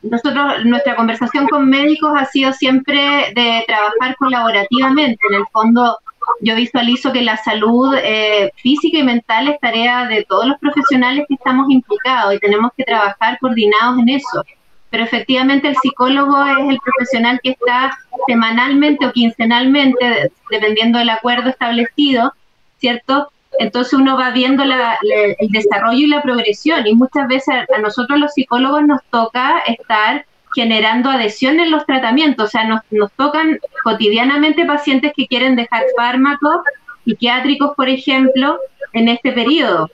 nosotros, 0.01 0.63
nuestra 0.63 0.95
conversación 0.95 1.45
con 1.50 1.69
médicos 1.69 2.13
ha 2.15 2.24
sido 2.24 2.53
siempre 2.53 3.33
de 3.36 3.65
trabajar 3.67 4.15
colaborativamente. 4.17 5.19
En 5.29 5.36
el 5.36 5.45
fondo, 5.51 6.00
yo 6.39 6.55
visualizo 6.55 7.12
que 7.12 7.21
la 7.21 7.36
salud 7.36 7.93
eh, 8.01 8.50
física 8.55 9.00
y 9.00 9.03
mental 9.03 9.50
es 9.50 9.59
tarea 9.59 10.07
de 10.07 10.24
todos 10.24 10.47
los 10.47 10.57
profesionales 10.59 11.25
que 11.27 11.33
estamos 11.33 11.69
implicados 11.69 12.33
y 12.33 12.39
tenemos 12.39 12.71
que 12.77 12.86
trabajar 12.86 13.38
coordinados 13.39 14.00
en 14.00 14.07
eso. 14.07 14.45
Pero 14.98 15.06
efectivamente 15.06 15.68
el 15.68 15.75
psicólogo 15.75 16.44
es 16.44 16.70
el 16.72 16.80
profesional 16.80 17.39
que 17.44 17.51
está 17.51 17.96
semanalmente 18.25 19.06
o 19.06 19.12
quincenalmente, 19.12 20.32
dependiendo 20.50 20.98
del 20.98 21.12
acuerdo 21.12 21.51
establecido, 21.51 22.34
¿cierto? 22.80 23.32
Entonces 23.60 23.94
uno 23.94 24.18
va 24.18 24.32
viendo 24.32 24.63
el 24.63 25.50
desarrollo 25.50 26.00
y 26.00 26.08
la 26.08 26.24
progresión 26.24 26.88
y 26.88 26.96
muchas 26.96 27.27
veces 27.27 27.48
a, 27.72 27.77
nosotros 27.80 28.20
los 28.20 28.34
psicólogos 28.34 28.88
nos 28.88 29.04
toca 29.12 29.60
estar 29.68 30.25
generando 30.56 31.12
adhesión 31.12 31.60
en 31.60 31.70
los 31.70 31.86
tratamientos, 31.86 32.48
o 32.48 32.50
sea, 32.50 32.63
nos, 32.63 32.82
nos 32.89 33.12
tocan 33.12 33.60
cotidianamente 33.84 34.66
pacientes 34.66 35.13
que 35.16 35.27
quieren 35.27 35.56
dejar 35.56 35.84
fármacos 35.96 36.62
psiquiátricos, 37.06 37.75
por 37.75 37.88
ejemplo, 37.88 38.58
en 38.94 39.10
este 39.10 39.32
periodo. 39.32 39.92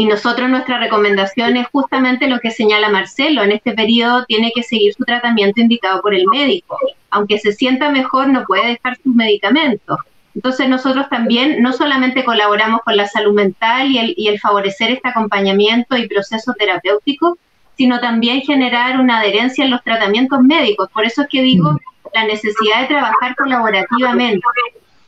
Y 0.00 0.06
nosotros 0.06 0.48
nuestra 0.48 0.78
recomendación 0.78 1.58
es 1.58 1.66
justamente 1.68 2.26
lo 2.26 2.40
que 2.40 2.50
señala 2.50 2.88
Marcelo, 2.88 3.42
en 3.42 3.52
este 3.52 3.72
periodo 3.72 4.24
tiene 4.24 4.50
que 4.54 4.62
seguir 4.62 4.94
su 4.94 5.04
tratamiento 5.04 5.60
indicado 5.60 6.00
por 6.00 6.14
el 6.14 6.26
médico. 6.26 6.78
Aunque 7.10 7.38
se 7.38 7.52
sienta 7.52 7.90
mejor, 7.90 8.28
no 8.28 8.44
puede 8.46 8.66
dejar 8.66 8.96
sus 8.96 9.14
medicamentos. 9.14 9.98
Entonces 10.34 10.70
nosotros 10.70 11.10
también 11.10 11.60
no 11.60 11.74
solamente 11.74 12.24
colaboramos 12.24 12.80
con 12.80 12.96
la 12.96 13.06
salud 13.08 13.34
mental 13.34 13.90
y 13.90 13.98
el, 13.98 14.14
y 14.16 14.28
el 14.28 14.40
favorecer 14.40 14.90
este 14.90 15.06
acompañamiento 15.06 15.98
y 15.98 16.08
proceso 16.08 16.54
terapéutico, 16.58 17.36
sino 17.76 18.00
también 18.00 18.40
generar 18.40 18.98
una 19.00 19.20
adherencia 19.20 19.66
en 19.66 19.70
los 19.70 19.84
tratamientos 19.84 20.40
médicos. 20.40 20.88
Por 20.94 21.04
eso 21.04 21.20
es 21.20 21.28
que 21.28 21.42
digo 21.42 21.76
la 22.14 22.24
necesidad 22.24 22.80
de 22.80 22.86
trabajar 22.86 23.36
colaborativamente. 23.36 24.40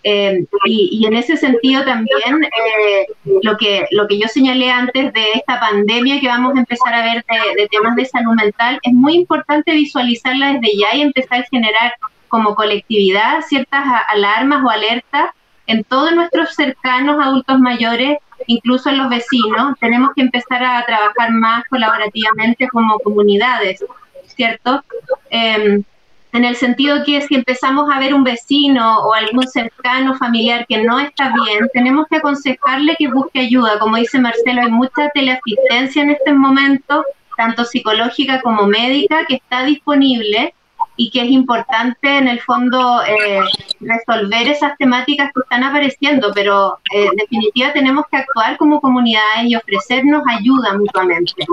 Eh, 0.05 0.45
y, 0.65 1.07
en 1.07 1.15
ese 1.15 1.37
sentido 1.37 1.85
también 1.85 2.45
eh, 2.45 3.07
lo, 3.43 3.57
que, 3.57 3.87
lo 3.93 4.09
que 4.09 4.19
yo 4.19 4.27
señalé 4.27 4.71
antes 4.71 5.13
de 5.13 5.33
esta 5.35 5.61
pandemia 5.61 6.21
que 6.21 6.27
vamos 6.27 6.57
a 6.57 6.61
empezar 6.61 6.93
a 6.93 7.05
ver 7.05 7.25
de, 7.57 7.69
temas 7.69 7.95
de 7.95 8.07
salud 8.07 8.35
mental, 8.35 8.81
es 8.83 8.93
muy 8.93 9.15
importante 9.15 9.73
visualizarla 9.73 10.55
desde 10.55 10.77
ya 10.77 10.97
y 10.97 11.03
empezar 11.03 11.41
a 11.41 11.47
generar 11.49 11.95
como 12.29 12.55
colectividad 12.55 13.43
ciertas 13.47 13.85
alarmas 14.09 14.65
o 14.65 14.71
alertas 14.71 15.31
en 15.67 15.85
todos 15.85 16.13
nuestros 16.13 16.55
cercanos 16.55 17.25
adultos 17.25 17.61
mayores, 17.61 18.19
incluso 18.47 18.91
en 18.91 18.99
los 18.99 19.09
vecinos. 19.09 19.79
Tenemos 19.79 20.11
que 20.17 20.23
empezar 20.23 20.65
a 20.65 20.85
trabajar 20.85 21.31
más 21.31 21.65
colaborativamente 21.67 22.67
como 22.69 22.99
comunidades, 22.99 23.85
¿cierto? 24.27 24.83
Em, 25.31 25.85
en 26.33 26.45
el 26.45 26.57
sentido 26.57 27.05
que 27.05 27.21
si 27.21 27.35
empezamos 27.35 27.91
a 27.91 27.99
ver 27.99 28.15
un 28.15 28.25
vecino 28.25 29.01
o 29.05 29.13
algún 29.13 29.47
cercano 29.47 30.17
familiar 30.17 30.67
que 30.67 30.83
no 30.83 30.99
está 30.99 31.33
bien, 31.45 31.69
tenemos 31.75 32.07
que 32.09 32.17
aconsejarle 32.17 32.97
que 32.99 33.09
busque 33.09 33.41
ayuda. 33.41 33.79
Como 33.79 33.97
dice 33.97 34.19
Marcelo, 34.19 34.63
hay 34.63 34.71
mucha 34.71 35.11
teleasistencia 35.11 36.03
en 36.03 36.11
este 36.11 36.33
momento, 36.33 37.05
tanto 37.37 37.65
psicológica 37.65 38.41
como 38.41 38.67
médica, 38.67 39.27
que 39.27 39.37
está 39.37 39.65
disponible 39.65 40.55
y 40.97 41.11
que 41.11 41.23
es 41.23 41.31
importante 41.31 42.19
en 42.19 42.29
el 42.29 42.41
fondo 42.41 43.03
eh, 43.03 43.41
resolver 43.81 44.49
esas 44.49 44.77
temáticas 44.79 45.31
que 45.35 45.41
están 45.41 45.65
apareciendo, 45.65 46.33
pero 46.35 46.79
eh, 46.95 47.07
en 47.11 47.17
definitiva 47.17 47.73
tenemos 47.73 48.05
que 48.11 48.19
actuar 48.19 48.57
como 48.57 48.81
comunidades 48.81 49.45
y 49.45 49.57
ofrecernos 49.57 50.23
ayuda 50.27 50.79
mutuamente. 50.79 51.45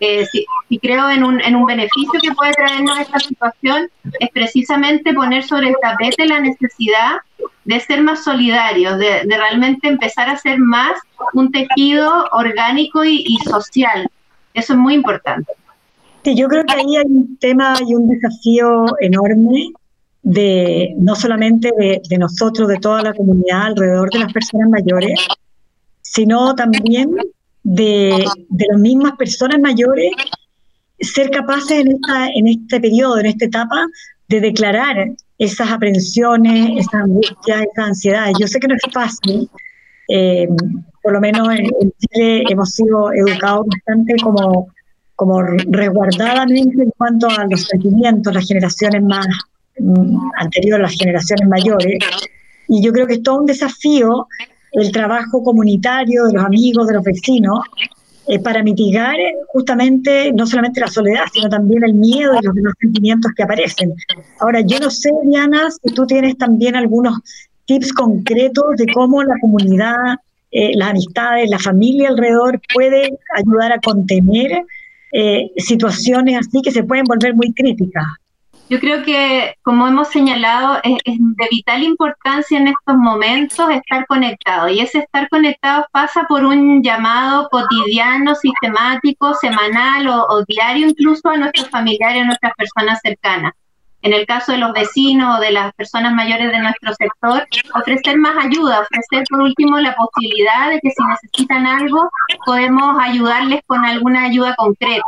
Eh, 0.00 0.26
si, 0.30 0.78
creo 0.78 1.08
en 1.10 1.24
un, 1.24 1.40
en 1.40 1.56
un 1.56 1.66
beneficio 1.66 2.20
que 2.22 2.32
puede 2.32 2.52
traernos 2.52 2.98
esta 2.98 3.18
situación, 3.18 3.90
es 4.20 4.30
precisamente 4.30 5.12
poner 5.12 5.42
sobre 5.42 5.68
el 5.68 5.76
tapete 5.80 6.26
la 6.26 6.40
necesidad 6.40 7.16
de 7.64 7.80
ser 7.80 8.02
más 8.02 8.24
solidarios, 8.24 8.98
de, 8.98 9.24
realmente 9.24 9.88
empezar 9.88 10.28
a 10.28 10.36
ser 10.36 10.58
más 10.58 10.92
un 11.34 11.50
tejido 11.50 12.26
orgánico 12.32 13.04
y, 13.04 13.36
social. 13.44 14.08
Eso 14.54 14.72
es 14.72 14.78
muy 14.78 14.94
importante. 14.94 15.52
Sí, 16.24 16.34
yo 16.36 16.48
creo 16.48 16.64
que 16.64 16.74
ahí 16.74 16.96
hay 16.96 17.06
un 17.06 17.36
tema 17.38 17.74
y 17.86 17.94
un 17.94 18.08
desafío 18.08 18.86
enorme 19.00 19.72
de 20.22 20.94
no 20.98 21.14
solamente 21.14 21.70
de, 21.76 22.00
de 22.08 22.18
nosotros, 22.18 22.68
de 22.68 22.78
toda 22.78 23.02
la 23.02 23.14
comunidad 23.14 23.66
alrededor 23.66 24.10
de 24.10 24.18
las 24.20 24.32
personas 24.32 24.68
mayores, 24.68 25.26
sino 26.02 26.54
también 26.54 27.14
de, 27.68 28.24
las 28.48 28.78
mismas 28.78 29.12
personas 29.16 29.60
mayores 29.60 30.10
ser 31.00 31.30
capaces 31.30 31.78
en, 31.78 31.92
esta, 31.92 32.28
en 32.34 32.48
este 32.48 32.80
periodo, 32.80 33.18
en 33.18 33.26
esta 33.26 33.44
etapa, 33.44 33.86
de 34.28 34.40
declarar 34.40 35.10
esas 35.38 35.70
aprensiones, 35.70 36.70
esas 36.78 37.02
angustias, 37.02 37.62
esas 37.62 37.88
ansiedades. 37.88 38.34
Yo 38.40 38.48
sé 38.48 38.58
que 38.58 38.68
no 38.68 38.74
es 38.74 38.92
fácil, 38.92 39.48
eh, 40.08 40.48
por 41.02 41.12
lo 41.12 41.20
menos 41.20 41.48
en, 41.54 41.92
Chile 41.98 42.44
hemos 42.48 42.70
sido 42.70 43.12
educados 43.12 43.66
bastante 43.68 44.16
como, 44.22 44.68
como 45.14 45.42
resguardadamente 45.42 46.82
en 46.82 46.90
cuanto 46.96 47.28
a 47.28 47.46
los 47.48 47.62
sentimientos, 47.66 48.34
las 48.34 48.46
generaciones 48.46 49.02
más 49.02 49.26
mm, 49.78 50.30
anteriores, 50.38 50.82
las 50.82 50.98
generaciones 50.98 51.48
mayores. 51.48 51.98
Y 52.66 52.82
yo 52.82 52.92
creo 52.92 53.06
que 53.06 53.14
es 53.14 53.22
todo 53.22 53.40
un 53.40 53.46
desafío 53.46 54.26
el 54.80 54.92
trabajo 54.92 55.42
comunitario 55.42 56.24
de 56.26 56.32
los 56.34 56.44
amigos, 56.44 56.86
de 56.86 56.94
los 56.94 57.04
vecinos, 57.04 57.60
eh, 58.26 58.38
para 58.40 58.62
mitigar 58.62 59.16
justamente 59.46 60.32
no 60.32 60.46
solamente 60.46 60.80
la 60.80 60.88
soledad, 60.88 61.24
sino 61.32 61.48
también 61.48 61.82
el 61.82 61.94
miedo 61.94 62.34
y 62.34 62.44
los 62.44 62.74
sentimientos 62.78 63.32
que 63.34 63.42
aparecen. 63.42 63.94
Ahora, 64.40 64.60
yo 64.60 64.78
no 64.80 64.90
sé, 64.90 65.10
Diana, 65.24 65.70
si 65.70 65.94
tú 65.94 66.06
tienes 66.06 66.36
también 66.36 66.76
algunos 66.76 67.18
tips 67.64 67.92
concretos 67.94 68.76
de 68.76 68.86
cómo 68.92 69.22
la 69.22 69.34
comunidad, 69.40 70.16
eh, 70.50 70.72
las 70.74 70.90
amistades, 70.90 71.48
la 71.48 71.58
familia 71.58 72.08
alrededor 72.08 72.60
puede 72.74 73.18
ayudar 73.34 73.72
a 73.72 73.80
contener 73.80 74.62
eh, 75.12 75.50
situaciones 75.56 76.38
así 76.38 76.60
que 76.62 76.70
se 76.70 76.84
pueden 76.84 77.04
volver 77.04 77.34
muy 77.34 77.52
críticas. 77.54 78.04
Yo 78.70 78.78
creo 78.80 79.02
que, 79.02 79.54
como 79.62 79.86
hemos 79.88 80.08
señalado, 80.08 80.78
es, 80.82 81.00
de 81.04 81.48
vital 81.50 81.82
importancia 81.82 82.58
en 82.58 82.68
estos 82.68 82.96
momentos 82.96 83.70
estar 83.70 84.06
conectado. 84.06 84.68
Y 84.68 84.80
ese 84.80 84.98
estar 84.98 85.28
conectado 85.30 85.86
pasa 85.90 86.26
por 86.28 86.44
un 86.44 86.82
llamado 86.82 87.48
cotidiano, 87.50 88.34
sistemático, 88.34 89.32
semanal 89.34 90.08
o, 90.08 90.44
diario 90.46 90.88
incluso 90.88 91.30
a 91.30 91.38
nuestros 91.38 91.70
familiares, 91.70 92.22
a 92.22 92.26
nuestras 92.26 92.52
personas 92.56 93.00
cercanas. 93.02 93.52
En 94.02 94.12
el 94.12 94.26
caso 94.26 94.52
de 94.52 94.58
los 94.58 94.72
vecinos 94.72 95.38
o 95.38 95.40
de 95.40 95.50
las 95.50 95.72
personas 95.74 96.12
mayores 96.12 96.52
de 96.52 96.60
nuestro 96.60 96.92
sector, 96.94 97.46
ofrecer 97.74 98.16
más 98.18 98.44
ayuda, 98.44 98.80
ofrecer 98.80 99.24
por 99.28 99.40
último 99.40 99.78
la 99.80 99.96
posibilidad 99.96 100.68
de 100.70 100.78
que 100.80 100.90
si 100.90 101.02
necesitan 101.04 101.66
algo, 101.66 102.08
podemos 102.44 102.96
ayudarles 103.00 103.60
con 103.66 103.84
alguna 103.84 104.24
ayuda 104.24 104.54
concreta. 104.56 105.02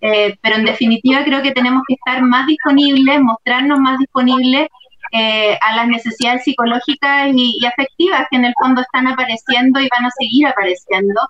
Eh, 0.00 0.36
pero 0.42 0.56
en 0.56 0.64
definitiva 0.64 1.24
creo 1.24 1.42
que 1.42 1.52
tenemos 1.52 1.82
que 1.86 1.94
estar 1.94 2.22
más 2.22 2.46
disponibles, 2.46 3.20
mostrarnos 3.20 3.80
más 3.80 3.98
disponibles 3.98 4.68
eh, 5.12 5.58
a 5.60 5.76
las 5.76 5.88
necesidades 5.88 6.44
psicológicas 6.44 7.30
y, 7.34 7.58
afectivas 7.66 8.26
que 8.30 8.36
en 8.36 8.44
el 8.44 8.54
fondo 8.60 8.82
están 8.82 9.08
apareciendo 9.08 9.80
y 9.80 9.88
van 9.88 10.04
a 10.04 10.10
seguir 10.10 10.46
apareciendo. 10.46 11.20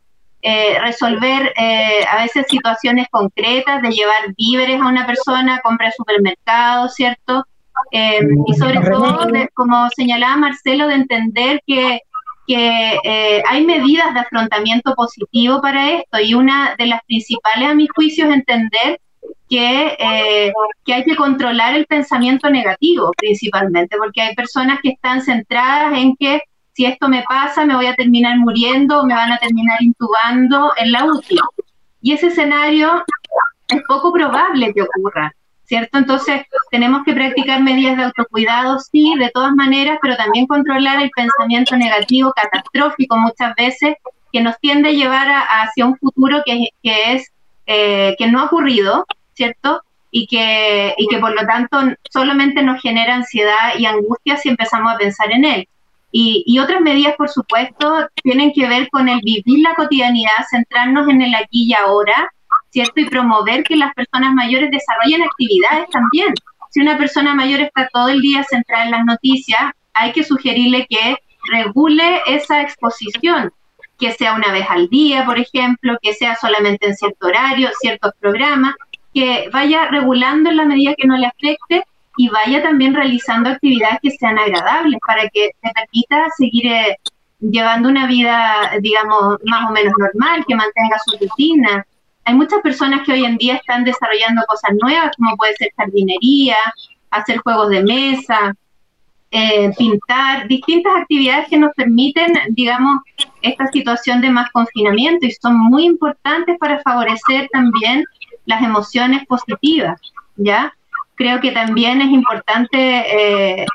Eh, 0.40 0.78
resolver 0.80 1.52
a 2.08 2.22
veces 2.22 2.46
situaciones 2.48 3.08
concretas 3.10 3.82
de 3.82 3.90
llevar 3.90 4.34
víveres 4.36 4.80
a 4.80 4.86
una 4.86 5.04
persona, 5.04 5.60
compra 5.64 5.90
supermercado, 5.90 6.88
¿cierto? 6.88 7.44
y 7.92 8.54
sobre 8.54 8.80
todo, 8.80 9.28
como 9.54 9.88
señalaba 9.90 10.36
Marcelo, 10.36 10.88
de 10.88 10.94
entender 10.94 11.60
que 11.66 12.00
que 12.48 12.98
eh, 13.04 13.42
hay 13.46 13.66
medidas 13.66 14.14
de 14.14 14.20
afrontamiento 14.20 14.94
positivo 14.94 15.60
para 15.60 15.90
esto 15.92 16.18
y 16.18 16.32
una 16.32 16.74
de 16.78 16.86
las 16.86 17.04
principales 17.04 17.68
a 17.68 17.74
mi 17.74 17.86
juicio 17.94 18.26
es 18.26 18.32
entender 18.32 18.98
que, 19.50 19.96
eh, 19.98 20.50
que 20.82 20.94
hay 20.94 21.04
que 21.04 21.14
controlar 21.14 21.74
el 21.74 21.84
pensamiento 21.84 22.48
negativo 22.48 23.12
principalmente, 23.18 23.98
porque 23.98 24.22
hay 24.22 24.34
personas 24.34 24.80
que 24.82 24.90
están 24.90 25.20
centradas 25.20 25.98
en 25.98 26.16
que 26.16 26.40
si 26.72 26.86
esto 26.86 27.08
me 27.10 27.22
pasa 27.28 27.66
me 27.66 27.76
voy 27.76 27.86
a 27.86 27.94
terminar 27.94 28.38
muriendo 28.38 29.00
o 29.00 29.04
me 29.04 29.14
van 29.14 29.32
a 29.32 29.38
terminar 29.38 29.82
intubando 29.82 30.72
en 30.78 30.90
la 30.90 31.04
UCI. 31.04 31.36
Y 32.00 32.12
ese 32.12 32.28
escenario 32.28 33.04
es 33.68 33.82
poco 33.86 34.10
probable 34.10 34.72
que 34.72 34.82
ocurra. 34.82 35.34
¿Cierto? 35.68 35.98
Entonces, 35.98 36.42
tenemos 36.70 37.02
que 37.04 37.12
practicar 37.12 37.62
medidas 37.62 37.98
de 37.98 38.04
autocuidado, 38.04 38.78
sí, 38.78 39.14
de 39.18 39.30
todas 39.30 39.52
maneras, 39.52 39.98
pero 40.00 40.16
también 40.16 40.46
controlar 40.46 41.02
el 41.02 41.10
pensamiento 41.10 41.76
negativo, 41.76 42.32
catastrófico 42.34 43.16
muchas 43.18 43.54
veces, 43.54 43.96
que 44.32 44.40
nos 44.40 44.58
tiende 44.60 44.88
a 44.88 44.92
llevar 44.92 45.28
hacia 45.28 45.84
un 45.84 45.96
futuro 45.98 46.42
que, 46.44 46.68
que 46.82 47.12
es, 47.12 47.30
eh, 47.66 48.16
que 48.18 48.28
no 48.28 48.40
ha 48.40 48.44
ocurrido, 48.46 49.04
¿cierto? 49.34 49.82
Y 50.10 50.26
que, 50.26 50.94
y 50.96 51.06
que 51.06 51.18
por 51.18 51.38
lo 51.38 51.46
tanto 51.46 51.78
solamente 52.10 52.62
nos 52.62 52.80
genera 52.80 53.16
ansiedad 53.16 53.78
y 53.78 53.84
angustia 53.84 54.38
si 54.38 54.48
empezamos 54.48 54.94
a 54.94 54.96
pensar 54.96 55.30
en 55.32 55.44
él. 55.44 55.68
Y, 56.10 56.44
y, 56.46 56.58
otras 56.60 56.80
medidas, 56.80 57.14
por 57.16 57.28
supuesto, 57.28 58.08
tienen 58.22 58.54
que 58.54 58.66
ver 58.66 58.88
con 58.88 59.10
el 59.10 59.20
vivir 59.22 59.58
la 59.62 59.74
cotidianidad, 59.74 60.46
centrarnos 60.50 61.06
en 61.10 61.20
el 61.20 61.34
aquí 61.34 61.64
y 61.64 61.74
ahora, 61.74 62.32
¿cierto? 62.78 63.00
Y 63.00 63.06
promover 63.06 63.64
que 63.64 63.76
las 63.76 63.92
personas 63.92 64.34
mayores 64.34 64.70
desarrollen 64.70 65.22
actividades 65.22 65.90
también. 65.90 66.32
Si 66.70 66.80
una 66.80 66.96
persona 66.96 67.34
mayor 67.34 67.60
está 67.60 67.88
todo 67.92 68.08
el 68.08 68.20
día 68.20 68.44
centrada 68.44 68.84
en 68.84 68.92
las 68.92 69.04
noticias, 69.04 69.72
hay 69.94 70.12
que 70.12 70.22
sugerirle 70.22 70.86
que 70.88 71.16
regule 71.50 72.20
esa 72.26 72.62
exposición, 72.62 73.52
que 73.98 74.12
sea 74.12 74.34
una 74.34 74.52
vez 74.52 74.66
al 74.68 74.88
día, 74.88 75.24
por 75.24 75.40
ejemplo, 75.40 75.98
que 76.00 76.12
sea 76.12 76.36
solamente 76.36 76.86
en 76.86 76.94
cierto 76.94 77.26
horario, 77.26 77.68
ciertos 77.80 78.12
programas, 78.20 78.74
que 79.12 79.48
vaya 79.52 79.86
regulando 79.86 80.50
en 80.50 80.58
la 80.58 80.64
medida 80.64 80.94
que 80.96 81.08
no 81.08 81.16
le 81.16 81.26
afecte 81.26 81.84
y 82.16 82.28
vaya 82.28 82.62
también 82.62 82.94
realizando 82.94 83.50
actividades 83.50 83.98
que 84.02 84.10
sean 84.12 84.38
agradables 84.38 85.00
para 85.04 85.28
que 85.30 85.50
te 85.60 85.70
permita 85.72 86.28
seguir 86.36 86.66
eh, 86.66 86.96
llevando 87.40 87.88
una 87.88 88.06
vida, 88.06 88.70
digamos, 88.80 89.38
más 89.46 89.68
o 89.68 89.72
menos 89.72 89.94
normal, 89.98 90.44
que 90.46 90.54
mantenga 90.54 90.96
su 91.04 91.16
rutina, 91.18 91.84
hay 92.28 92.34
muchas 92.34 92.60
personas 92.60 93.06
que 93.06 93.12
hoy 93.12 93.24
en 93.24 93.38
día 93.38 93.54
están 93.54 93.84
desarrollando 93.84 94.42
cosas 94.46 94.72
nuevas, 94.82 95.16
como 95.16 95.34
puede 95.38 95.54
ser 95.54 95.70
jardinería, 95.74 96.56
hacer 97.10 97.38
juegos 97.38 97.70
de 97.70 97.82
mesa, 97.82 98.54
eh, 99.30 99.70
pintar, 99.78 100.46
distintas 100.46 100.92
actividades 100.94 101.48
que 101.48 101.56
nos 101.56 101.72
permiten, 101.74 102.34
digamos, 102.50 103.00
esta 103.40 103.66
situación 103.68 104.20
de 104.20 104.28
más 104.28 104.50
confinamiento 104.50 105.24
y 105.24 105.32
son 105.32 105.56
muy 105.58 105.86
importantes 105.86 106.58
para 106.58 106.80
favorecer 106.80 107.48
también 107.50 108.04
las 108.44 108.62
emociones 108.62 109.24
positivas, 109.26 109.98
¿ya? 110.36 110.74
Creo 111.14 111.40
que 111.40 111.52
también 111.52 112.02
es 112.02 112.10
importante 112.10 113.62
eh, 113.62 113.66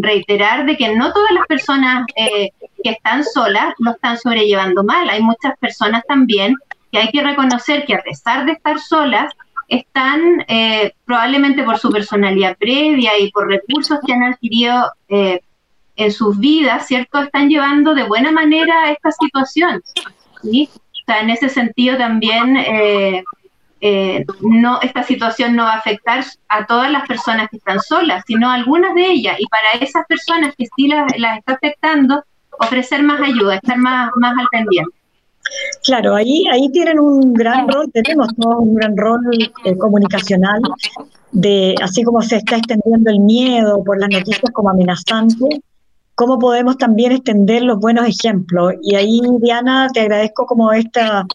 reiterar 0.00 0.66
de 0.66 0.76
que 0.76 0.96
no 0.96 1.12
todas 1.12 1.30
las 1.30 1.46
personas 1.46 2.06
eh, 2.16 2.50
que 2.82 2.90
están 2.90 3.22
solas 3.22 3.72
lo 3.78 3.92
están 3.92 4.18
sobrellevando 4.18 4.82
mal, 4.82 5.08
hay 5.08 5.22
muchas 5.22 5.56
personas 5.60 6.02
también 6.08 6.56
que 6.92 6.98
hay 6.98 7.10
que 7.10 7.22
reconocer 7.22 7.84
que 7.86 7.94
a 7.94 8.02
pesar 8.02 8.46
de 8.46 8.52
estar 8.52 8.78
solas, 8.78 9.32
están 9.68 10.44
eh, 10.48 10.92
probablemente 11.06 11.62
por 11.62 11.78
su 11.78 11.90
personalidad 11.90 12.58
previa 12.58 13.18
y 13.18 13.30
por 13.30 13.48
recursos 13.48 13.98
que 14.06 14.12
han 14.12 14.22
adquirido 14.22 14.92
eh, 15.08 15.40
en 15.96 16.12
sus 16.12 16.38
vidas, 16.38 16.86
¿cierto?, 16.86 17.22
están 17.22 17.48
llevando 17.48 17.94
de 17.94 18.02
buena 18.02 18.30
manera 18.30 18.90
esta 18.90 19.10
situación. 19.12 19.82
¿sí? 20.42 20.68
O 20.74 21.04
sea, 21.06 21.20
en 21.20 21.30
ese 21.30 21.48
sentido 21.48 21.96
también 21.96 22.56
eh, 22.58 23.24
eh, 23.84 24.24
no, 24.42 24.80
esta 24.80 25.02
situación 25.02 25.56
no 25.56 25.64
va 25.64 25.72
a 25.72 25.78
afectar 25.78 26.24
a 26.48 26.66
todas 26.66 26.90
las 26.90 27.06
personas 27.08 27.48
que 27.50 27.56
están 27.56 27.80
solas, 27.80 28.22
sino 28.26 28.48
a 28.48 28.54
algunas 28.54 28.94
de 28.94 29.06
ellas. 29.06 29.36
Y 29.40 29.46
para 29.46 29.84
esas 29.84 30.06
personas 30.06 30.54
que 30.56 30.66
sí 30.76 30.86
las, 30.86 31.12
está 31.12 31.54
afectando, 31.54 32.22
ofrecer 32.60 33.02
más 33.02 33.20
ayuda, 33.20 33.56
estar 33.56 33.76
más, 33.78 34.10
más 34.16 34.38
al 34.38 34.46
pendiente. 34.52 35.01
Claro, 35.84 36.14
ahí, 36.14 36.44
ahí 36.52 36.68
tienen 36.70 36.98
un 37.00 37.34
gran 37.34 37.68
rol, 37.68 37.90
tenemos 37.92 38.28
todos 38.36 38.56
un 38.58 38.74
gran 38.74 38.96
rol 38.96 39.20
eh, 39.64 39.76
comunicacional, 39.76 40.60
de 41.32 41.74
así 41.82 42.02
como 42.02 42.22
se 42.22 42.36
está 42.36 42.56
extendiendo 42.56 43.10
el 43.10 43.20
miedo 43.20 43.82
por 43.82 43.98
las 43.98 44.10
noticias 44.10 44.50
como 44.52 44.70
amenazante, 44.70 45.62
cómo 46.14 46.38
podemos 46.38 46.76
también 46.78 47.12
extender 47.12 47.62
los 47.62 47.78
buenos 47.80 48.06
ejemplos. 48.06 48.74
Y 48.82 48.94
ahí, 48.94 49.20
Diana, 49.40 49.88
te 49.92 50.00
agradezco 50.00 50.46
como 50.46 50.72
esta, 50.72 51.26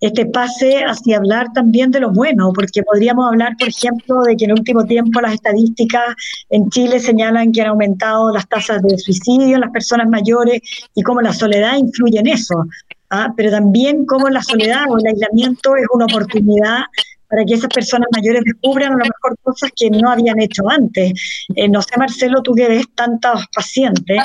este 0.00 0.26
pase 0.26 0.84
hacia 0.84 1.16
hablar 1.16 1.52
también 1.54 1.90
de 1.90 2.00
lo 2.00 2.10
bueno, 2.10 2.52
porque 2.52 2.82
podríamos 2.82 3.26
hablar, 3.28 3.56
por 3.58 3.68
ejemplo, 3.68 4.22
de 4.22 4.36
que 4.36 4.44
en 4.44 4.50
el 4.50 4.58
último 4.58 4.84
tiempo 4.84 5.20
las 5.20 5.34
estadísticas 5.34 6.14
en 6.50 6.68
Chile 6.70 6.98
señalan 7.00 7.52
que 7.52 7.62
han 7.62 7.68
aumentado 7.68 8.32
las 8.32 8.46
tasas 8.48 8.82
de 8.82 8.98
suicidio 8.98 9.54
en 9.54 9.60
las 9.60 9.70
personas 9.70 10.08
mayores 10.08 10.60
y 10.94 11.02
cómo 11.02 11.20
la 11.20 11.32
soledad 11.32 11.78
influye 11.78 12.18
en 12.18 12.26
eso. 12.26 12.66
¿Ah? 13.10 13.32
Pero 13.36 13.50
también 13.50 14.04
cómo 14.06 14.28
la 14.28 14.42
soledad 14.42 14.84
o 14.88 14.98
el 14.98 15.06
aislamiento 15.06 15.76
es 15.76 15.86
una 15.92 16.06
oportunidad 16.06 16.84
para 17.28 17.44
que 17.44 17.54
esas 17.54 17.68
personas 17.68 18.08
mayores 18.14 18.42
descubran 18.44 18.92
a 18.92 18.96
lo 18.96 19.04
mejor 19.04 19.36
cosas 19.42 19.70
que 19.74 19.90
no 19.90 20.10
habían 20.10 20.40
hecho 20.40 20.68
antes. 20.68 21.12
Eh, 21.54 21.68
no 21.68 21.82
sé, 21.82 21.96
Marcelo, 21.98 22.42
tú 22.42 22.54
que 22.54 22.68
ves 22.68 22.86
tantos 22.94 23.44
pacientes, 23.54 24.22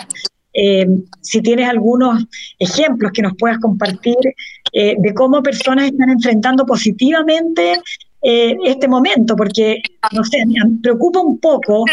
eh, 0.54 0.86
si 1.22 1.42
tienes 1.42 1.70
algunos 1.70 2.24
ejemplos 2.60 3.12
que 3.14 3.22
nos 3.22 3.34
puedas 3.38 3.58
compartir 3.60 4.18
eh, 4.74 4.96
de 4.98 5.14
cómo 5.14 5.42
personas 5.42 5.86
están 5.86 6.10
enfrentando 6.10 6.66
positivamente 6.66 7.74
este 8.24 8.88
momento, 8.88 9.36
porque, 9.36 9.82
no 10.12 10.24
sé, 10.24 10.46
me 10.46 10.60
preocupa 10.84 11.22
un 11.22 11.40
poco 11.40 11.86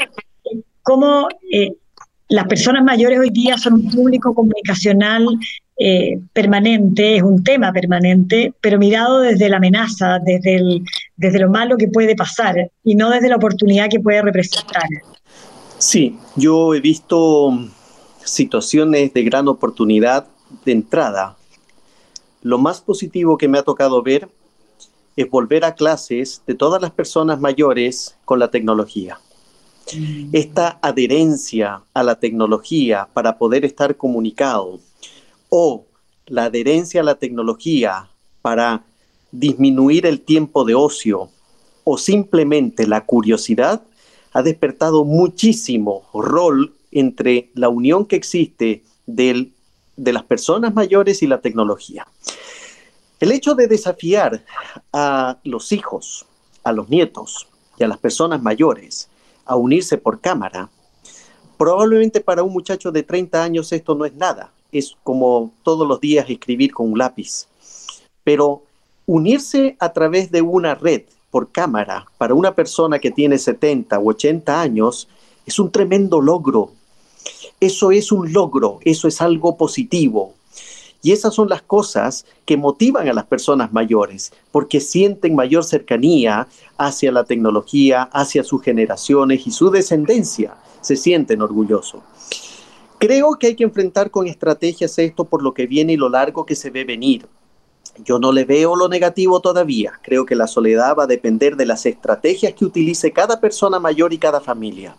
cómo 0.82 1.26
las 2.28 2.46
personas 2.46 2.84
mayores 2.84 3.18
hoy 3.18 3.30
día 3.30 3.56
son 3.56 3.72
un 3.72 3.90
público 3.90 4.34
comunicacional 4.34 5.26
eh, 5.78 6.18
permanente, 6.32 7.16
es 7.16 7.22
un 7.22 7.44
tema 7.44 7.72
permanente, 7.72 8.52
pero 8.60 8.78
mirado 8.78 9.20
desde 9.20 9.48
la 9.48 9.58
amenaza, 9.58 10.18
desde, 10.18 10.56
el, 10.56 10.84
desde 11.16 11.38
lo 11.38 11.50
malo 11.50 11.76
que 11.76 11.86
puede 11.86 12.16
pasar 12.16 12.70
y 12.82 12.96
no 12.96 13.10
desde 13.10 13.28
la 13.28 13.36
oportunidad 13.36 13.88
que 13.88 14.00
puede 14.00 14.20
representar. 14.22 14.88
Sí, 15.78 16.18
yo 16.34 16.74
he 16.74 16.80
visto 16.80 17.56
situaciones 18.24 19.14
de 19.14 19.22
gran 19.22 19.46
oportunidad 19.46 20.26
de 20.64 20.72
entrada. 20.72 21.36
Lo 22.42 22.58
más 22.58 22.80
positivo 22.80 23.38
que 23.38 23.46
me 23.46 23.58
ha 23.58 23.62
tocado 23.62 24.02
ver 24.02 24.28
es 25.16 25.30
volver 25.30 25.64
a 25.64 25.74
clases 25.74 26.42
de 26.46 26.54
todas 26.54 26.82
las 26.82 26.90
personas 26.90 27.40
mayores 27.40 28.16
con 28.24 28.38
la 28.38 28.50
tecnología. 28.50 29.20
Mm. 29.96 30.30
Esta 30.32 30.78
adherencia 30.82 31.82
a 31.94 32.02
la 32.02 32.16
tecnología 32.16 33.08
para 33.12 33.38
poder 33.38 33.64
estar 33.64 33.96
comunicado, 33.96 34.80
o 35.48 35.86
la 36.26 36.44
adherencia 36.44 37.00
a 37.00 37.04
la 37.04 37.16
tecnología 37.16 38.10
para 38.42 38.84
disminuir 39.30 40.06
el 40.06 40.20
tiempo 40.20 40.64
de 40.64 40.74
ocio 40.74 41.30
o 41.84 41.98
simplemente 41.98 42.86
la 42.86 43.04
curiosidad 43.04 43.82
ha 44.32 44.42
despertado 44.42 45.04
muchísimo 45.04 46.08
rol 46.12 46.74
entre 46.90 47.50
la 47.54 47.68
unión 47.68 48.06
que 48.06 48.16
existe 48.16 48.84
de 49.06 49.52
las 49.96 50.24
personas 50.24 50.74
mayores 50.74 51.22
y 51.22 51.26
la 51.26 51.40
tecnología. 51.40 52.06
El 53.20 53.32
hecho 53.32 53.54
de 53.54 53.66
desafiar 53.66 54.44
a 54.92 55.38
los 55.44 55.72
hijos, 55.72 56.26
a 56.62 56.72
los 56.72 56.88
nietos 56.88 57.48
y 57.78 57.84
a 57.84 57.88
las 57.88 57.98
personas 57.98 58.42
mayores 58.42 59.08
a 59.44 59.56
unirse 59.56 59.96
por 59.98 60.20
cámara, 60.20 60.70
probablemente 61.56 62.20
para 62.20 62.42
un 62.42 62.52
muchacho 62.52 62.92
de 62.92 63.02
30 63.02 63.42
años 63.42 63.72
esto 63.72 63.94
no 63.94 64.04
es 64.04 64.14
nada, 64.14 64.52
es 64.72 64.96
como 65.02 65.52
todos 65.62 65.86
los 65.86 66.00
días 66.00 66.28
escribir 66.28 66.72
con 66.72 66.92
un 66.92 66.98
lápiz. 66.98 67.46
Pero 68.24 68.62
unirse 69.06 69.76
a 69.80 69.92
través 69.92 70.30
de 70.30 70.42
una 70.42 70.74
red 70.74 71.02
por 71.30 71.50
cámara 71.50 72.06
para 72.18 72.34
una 72.34 72.54
persona 72.54 72.98
que 72.98 73.10
tiene 73.10 73.38
70 73.38 73.98
u 73.98 74.10
80 74.10 74.60
años 74.60 75.08
es 75.46 75.58
un 75.58 75.70
tremendo 75.70 76.20
logro. 76.20 76.72
Eso 77.60 77.90
es 77.90 78.12
un 78.12 78.32
logro, 78.32 78.78
eso 78.84 79.08
es 79.08 79.20
algo 79.20 79.56
positivo. 79.56 80.34
Y 81.02 81.12
esas 81.12 81.34
son 81.34 81.48
las 81.48 81.62
cosas 81.62 82.26
que 82.44 82.56
motivan 82.56 83.08
a 83.08 83.12
las 83.12 83.24
personas 83.24 83.72
mayores, 83.72 84.32
porque 84.50 84.80
sienten 84.80 85.34
mayor 85.34 85.64
cercanía 85.64 86.48
hacia 86.76 87.12
la 87.12 87.24
tecnología, 87.24 88.02
hacia 88.12 88.42
sus 88.42 88.62
generaciones 88.62 89.46
y 89.46 89.50
su 89.52 89.70
descendencia. 89.70 90.56
Se 90.80 90.96
sienten 90.96 91.40
orgullosos. 91.40 92.02
Creo 92.98 93.36
que 93.36 93.46
hay 93.46 93.54
que 93.54 93.62
enfrentar 93.62 94.10
con 94.10 94.26
estrategias 94.26 94.98
esto 94.98 95.24
por 95.24 95.40
lo 95.40 95.54
que 95.54 95.68
viene 95.68 95.92
y 95.92 95.96
lo 95.96 96.08
largo 96.08 96.44
que 96.44 96.56
se 96.56 96.70
ve 96.70 96.82
venir. 96.82 97.26
Yo 98.04 98.18
no 98.18 98.32
le 98.32 98.44
veo 98.44 98.74
lo 98.74 98.88
negativo 98.88 99.38
todavía. 99.40 99.92
Creo 100.02 100.26
que 100.26 100.34
la 100.34 100.48
soledad 100.48 100.96
va 100.98 101.04
a 101.04 101.08
depender 101.08 101.54
de 101.54 101.66
las 101.66 101.86
estrategias 101.86 102.54
que 102.54 102.64
utilice 102.64 103.12
cada 103.12 103.40
persona 103.40 103.78
mayor 103.78 104.12
y 104.12 104.18
cada 104.18 104.40
familia. 104.40 104.96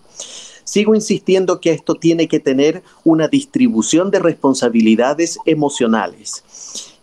Sigo 0.63 0.95
insistiendo 0.95 1.59
que 1.59 1.71
esto 1.71 1.95
tiene 1.95 2.29
que 2.29 2.39
tener 2.39 2.83
una 3.03 3.27
distribución 3.27 4.11
de 4.11 4.19
responsabilidades 4.19 5.37
emocionales. 5.45 6.43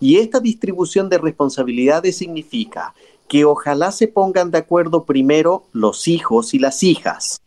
Y 0.00 0.16
esta 0.16 0.40
distribución 0.40 1.10
de 1.10 1.18
responsabilidades 1.18 2.16
significa 2.16 2.94
que 3.28 3.44
ojalá 3.44 3.92
se 3.92 4.08
pongan 4.08 4.50
de 4.50 4.58
acuerdo 4.58 5.04
primero 5.04 5.64
los 5.72 6.08
hijos 6.08 6.54
y 6.54 6.58
las 6.58 6.82
hijas 6.82 7.40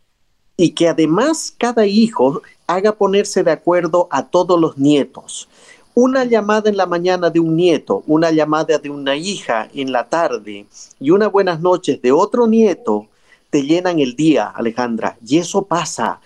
y 0.60 0.72
que 0.72 0.88
además 0.88 1.54
cada 1.56 1.86
hijo 1.86 2.42
haga 2.66 2.92
ponerse 2.92 3.42
de 3.42 3.50
acuerdo 3.50 4.08
a 4.10 4.26
todos 4.26 4.60
los 4.60 4.76
nietos. 4.76 5.48
Una 5.94 6.24
llamada 6.24 6.68
en 6.68 6.76
la 6.76 6.84
mañana 6.84 7.30
de 7.30 7.40
un 7.40 7.56
nieto, 7.56 8.02
una 8.06 8.30
llamada 8.30 8.76
de 8.76 8.90
una 8.90 9.16
hija 9.16 9.70
en 9.74 9.90
la 9.90 10.06
tarde 10.10 10.66
y 11.00 11.10
unas 11.10 11.32
buenas 11.32 11.60
noches 11.60 12.02
de 12.02 12.12
otro 12.12 12.46
nieto 12.46 13.06
te 13.48 13.62
llenan 13.62 14.00
el 14.00 14.14
día, 14.14 14.48
Alejandra. 14.48 15.16
Y 15.26 15.38
eso 15.38 15.62
pasa. 15.62 16.20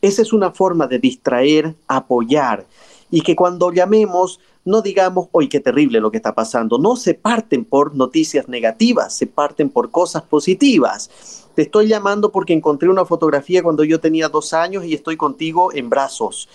Esa 0.00 0.22
es 0.22 0.32
una 0.32 0.52
forma 0.52 0.86
de 0.86 1.00
distraer, 1.00 1.74
apoyar 1.88 2.66
y 3.10 3.22
que 3.22 3.36
cuando 3.36 3.72
llamemos 3.72 4.40
no 4.62 4.82
digamos, 4.82 5.28
hoy 5.32 5.48
qué 5.48 5.58
terrible 5.58 6.00
lo 6.00 6.10
que 6.10 6.18
está 6.18 6.34
pasando. 6.34 6.76
No 6.76 6.94
se 6.94 7.14
parten 7.14 7.64
por 7.64 7.96
noticias 7.96 8.46
negativas, 8.46 9.16
se 9.16 9.26
parten 9.26 9.70
por 9.70 9.90
cosas 9.90 10.22
positivas 10.22 11.10
te 11.54 11.62
estoy 11.62 11.88
llamando 11.88 12.30
porque 12.32 12.52
encontré 12.52 12.88
una 12.88 13.04
fotografía 13.04 13.62
cuando 13.62 13.84
yo 13.84 14.00
tenía 14.00 14.28
dos 14.28 14.52
años 14.52 14.84
y 14.84 14.94
estoy 14.94 15.16
contigo 15.16 15.72
en 15.72 15.90
brazos. 15.90 16.48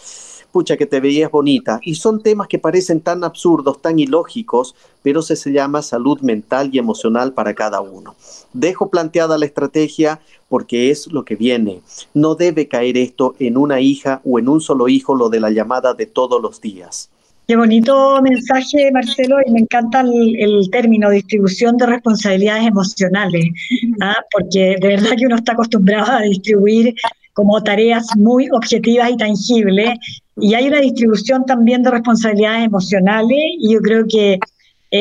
Pucha, 0.55 0.77
que 0.77 0.85
te 0.85 1.01
veías 1.01 1.29
bonita. 1.29 1.81
Y 1.83 1.95
son 1.95 2.23
temas 2.23 2.47
que 2.47 2.59
parecen 2.59 3.01
tan 3.01 3.25
absurdos, 3.25 3.81
tan 3.81 3.99
ilógicos, 3.99 4.73
pero 5.03 5.21
se, 5.21 5.35
se 5.35 5.51
llama 5.51 5.81
salud 5.81 6.21
mental 6.21 6.69
y 6.71 6.79
emocional 6.79 7.33
para 7.33 7.53
cada 7.53 7.81
uno. 7.81 8.15
Dejo 8.53 8.89
planteada 8.89 9.37
la 9.37 9.47
estrategia 9.47 10.21
porque 10.47 10.91
es 10.91 11.11
lo 11.11 11.25
que 11.25 11.35
viene. 11.35 11.81
No 12.13 12.35
debe 12.35 12.69
caer 12.69 12.95
esto 12.95 13.35
en 13.37 13.57
una 13.57 13.81
hija 13.81 14.21
o 14.23 14.39
en 14.39 14.47
un 14.47 14.61
solo 14.61 14.87
hijo, 14.87 15.13
lo 15.13 15.27
de 15.27 15.41
la 15.41 15.49
llamada 15.49 15.93
de 15.93 16.05
todos 16.05 16.41
los 16.41 16.61
días. 16.61 17.09
Qué 17.49 17.57
bonito 17.57 18.21
mensaje, 18.21 18.89
Marcelo, 18.93 19.35
y 19.45 19.51
me 19.51 19.59
encanta 19.59 20.05
el, 20.05 20.69
término 20.71 21.09
distribución 21.09 21.75
de 21.75 21.85
responsabilidades 21.85 22.65
emocionales, 22.65 23.49
¿ah? 23.99 24.15
porque 24.31 24.77
de 24.79 24.87
verdad 24.87 25.17
que 25.17 25.25
uno 25.25 25.35
está 25.35 25.51
acostumbrado 25.51 26.13
a 26.13 26.21
distribuir 26.21 26.95
como 27.35 27.61
tareas 27.61 28.07
muy 28.15 28.49
objetivas 28.49 29.11
y 29.11 29.17
tangibles, 29.17 29.89
y 30.37 30.53
hay 30.53 30.67
una 30.67 30.79
distribución 30.79 31.45
también 31.45 31.83
de 31.83 31.91
responsabilidades 31.91 32.65
emocionales, 32.65 33.37
y 33.59 33.73
yo 33.73 33.81
creo 33.81 34.05
que 34.07 34.33
eh, 34.33 34.39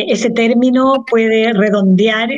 ese 0.09 0.31
término 0.31 1.05
puede 1.09 1.53
redondear 1.53 2.29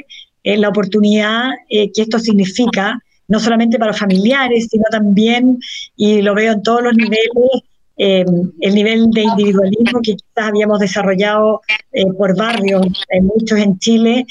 eh, 0.45 0.57
la 0.59 0.69
oportunidad 0.69 1.49
eh, 1.71 1.91
que 1.93 2.03
esto 2.03 2.19
significa, 2.19 3.01
no 3.27 3.41
solamente 3.41 3.79
para 3.79 3.95
familiares, 3.95 4.69
sino 4.71 4.85
también, 4.91 5.59
y 5.97 6.21
lo 6.21 6.35
veo 6.35 6.53
en 6.53 6.63
todos 6.63 6.83
los 6.83 6.95
niveles, 6.95 7.63
Em, 7.99 8.53
el 8.61 8.75
nivel 8.75 9.11
de 9.11 9.23
individualismo 9.23 10.01
que 10.03 10.17
quizás 10.17 10.49
habíamos 10.49 10.81
desarrollado 10.81 11.63
eh, 11.93 12.05
por 12.19 12.37
barrios, 12.37 12.87
muchos 13.23 13.59
en 13.59 13.79
Chile, 13.79 14.27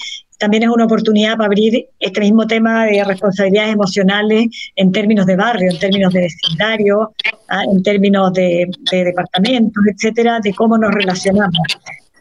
también 0.45 0.61
es 0.61 0.69
una 0.69 0.85
oportunidad 0.85 1.37
para 1.37 1.47
abrir 1.47 1.87
este 1.99 2.21
mismo 2.21 2.45
tema 2.45 2.85
de 2.85 3.03
responsabilidades 3.03 3.73
emocionales 3.73 4.45
en 4.75 4.91
términos 4.91 5.25
de 5.25 5.35
barrio, 5.35 5.71
en 5.71 5.79
términos 5.79 6.13
de 6.13 6.19
vecindario, 6.21 7.13
ah, 7.49 7.63
en 7.63 7.81
términos 7.81 8.31
de, 8.33 8.69
departamentos, 8.91 9.83
etcétera, 9.91 10.39
de 10.43 10.53
cómo 10.53 10.77
nos 10.77 10.93
relacionamos. 10.93 11.57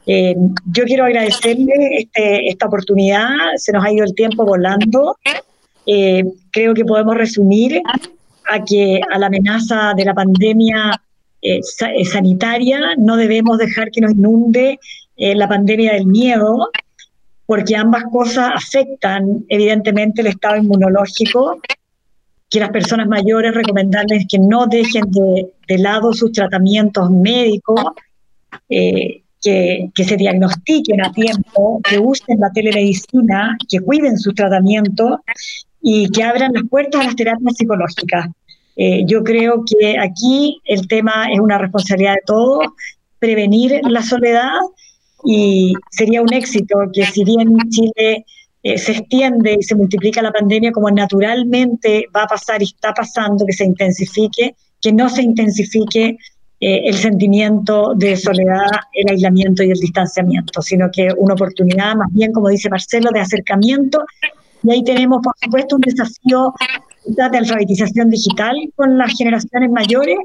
Em, 0.06 0.54
yo 0.72 0.84
quiero 0.84 1.04
agradecerle 1.04 1.98
este, 1.98 2.48
esta 2.48 2.66
oportunidad, 2.66 3.28
se 3.56 3.72
nos 3.72 3.84
ha 3.84 3.92
ido 3.92 4.06
el 4.06 4.14
tiempo 4.14 4.46
volando. 4.46 5.18
Eh, 5.86 6.24
creo 6.50 6.72
que 6.72 6.86
podemos 6.86 7.16
resumir 7.16 7.82
a 8.50 8.64
que 8.64 9.02
a 9.12 9.18
la 9.18 9.26
amenaza 9.26 9.92
de 9.94 10.04
la 10.06 10.14
pandemia 10.14 10.98
eh, 11.42 11.58
eh, 11.58 12.04
sanitaria, 12.06 12.80
no 12.96 13.18
debemos 13.18 13.58
dejar 13.58 13.90
que 13.90 14.00
nos 14.00 14.12
inunde 14.12 14.78
la 15.16 15.46
pandemia 15.46 15.92
del 15.92 16.06
miedo, 16.06 16.70
porque 17.46 17.76
ambas 17.76 18.04
cosas 18.10 18.52
afectan 18.54 19.44
evidentemente 19.48 20.22
el 20.22 20.28
estado 20.28 20.56
inmunológico, 20.56 21.60
que 22.48 22.60
las 22.60 22.70
personas 22.70 23.08
mayores 23.08 23.54
recomendarles 23.54 24.26
que 24.28 24.38
no 24.38 24.66
dejen 24.66 25.04
de, 25.10 25.78
lado 25.78 26.12
sus 26.12 26.32
tratamientos 26.32 27.10
médicos, 27.10 27.80
que, 28.68 29.90
que, 29.94 30.04
se 30.04 30.16
diagnostiquen 30.16 31.04
a 31.04 31.12
tiempo, 31.12 31.80
que 31.82 31.98
usen 31.98 32.38
la 32.40 32.50
telemedicina, 32.50 33.56
que 33.68 33.80
cuiden 33.80 34.18
sus 34.18 34.34
tratamientos 34.34 35.20
y 35.82 36.08
que 36.08 36.22
abran 36.22 36.52
las 36.54 36.64
puertas 36.68 37.02
a 37.02 37.04
las 37.04 37.16
terapias 37.16 37.56
psicológicas. 37.56 38.28
Eh, 38.76 39.04
yo 39.06 39.22
creo 39.22 39.64
que 39.64 39.98
aquí 39.98 40.60
el 40.64 40.88
tema 40.88 41.26
es 41.32 41.38
una 41.38 41.58
responsabilidad 41.58 42.14
de 42.14 42.22
todos, 42.26 42.66
prevenir 43.18 43.80
la 43.88 44.02
soledad 44.02 44.58
y 45.24 45.72
sería 45.90 46.22
un 46.22 46.32
éxito 46.32 46.76
que 46.92 47.04
si 47.06 47.24
bien 47.24 47.56
Chile 47.70 48.24
eh, 48.62 48.78
se 48.78 48.92
extiende 48.92 49.56
y 49.58 49.62
se 49.62 49.74
multiplica 49.74 50.22
la 50.22 50.32
pandemia 50.32 50.72
como 50.72 50.90
naturalmente 50.90 52.06
va 52.14 52.22
a 52.22 52.26
pasar 52.26 52.62
y 52.62 52.66
está 52.66 52.92
pasando, 52.92 53.44
que 53.46 53.52
se 53.52 53.64
intensifique, 53.64 54.54
que 54.80 54.92
no 54.92 55.08
se 55.08 55.22
intensifique 55.22 56.18
eh, 56.60 56.82
el 56.84 56.94
sentimiento 56.94 57.94
de 57.94 58.16
soledad, 58.16 58.70
el 58.92 59.10
aislamiento 59.10 59.62
y 59.62 59.70
el 59.70 59.78
distanciamiento, 59.78 60.62
sino 60.62 60.90
que 60.90 61.08
una 61.16 61.34
oportunidad 61.34 61.96
más 61.96 62.12
bien, 62.12 62.32
como 62.32 62.48
dice 62.48 62.70
Marcelo, 62.70 63.10
de 63.12 63.20
acercamiento 63.20 64.04
y 64.64 64.70
ahí 64.70 64.84
tenemos, 64.84 65.20
por 65.22 65.34
supuesto, 65.42 65.76
un 65.76 65.82
desafío 65.82 66.54
de 67.04 67.38
alfabetización 67.38 68.08
digital 68.08 68.56
con 68.74 68.96
las 68.96 69.12
generaciones 69.12 69.70
mayores, 69.70 70.16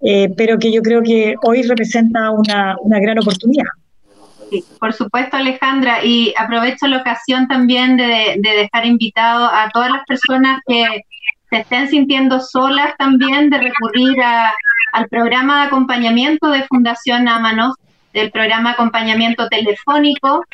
eh, 0.00 0.28
pero 0.36 0.58
que 0.58 0.72
yo 0.72 0.82
creo 0.82 1.02
que 1.02 1.36
hoy 1.44 1.62
representa 1.62 2.32
una, 2.32 2.76
gran 3.00 3.18
oportunidad. 3.18 3.66
Sí, 4.50 4.64
por 4.78 4.92
supuesto, 4.92 5.36
Alejandra, 5.36 6.04
y 6.04 6.32
aprovecho 6.36 6.86
la 6.86 6.98
ocasión 6.98 7.48
también 7.48 7.96
de, 7.96 8.38
dejar 8.40 8.86
invitado 8.86 9.46
a 9.46 9.70
todas 9.70 9.90
las 9.90 10.04
personas 10.04 10.60
que 10.66 11.02
se 11.50 11.56
estén 11.58 11.88
sintiendo 11.88 12.40
solas 12.40 12.94
también, 12.96 13.50
de 13.50 13.58
recurrir 13.58 14.16
al 14.92 15.08
programa 15.08 15.60
de 15.60 15.66
acompañamiento 15.66 16.48
de 16.50 16.62
Fundación 16.64 17.28
Amanos, 17.28 17.74
del 18.12 18.30
programa 18.30 18.70
de 18.70 18.74
acompañamiento 18.74 19.48
telefónico, 19.48 20.44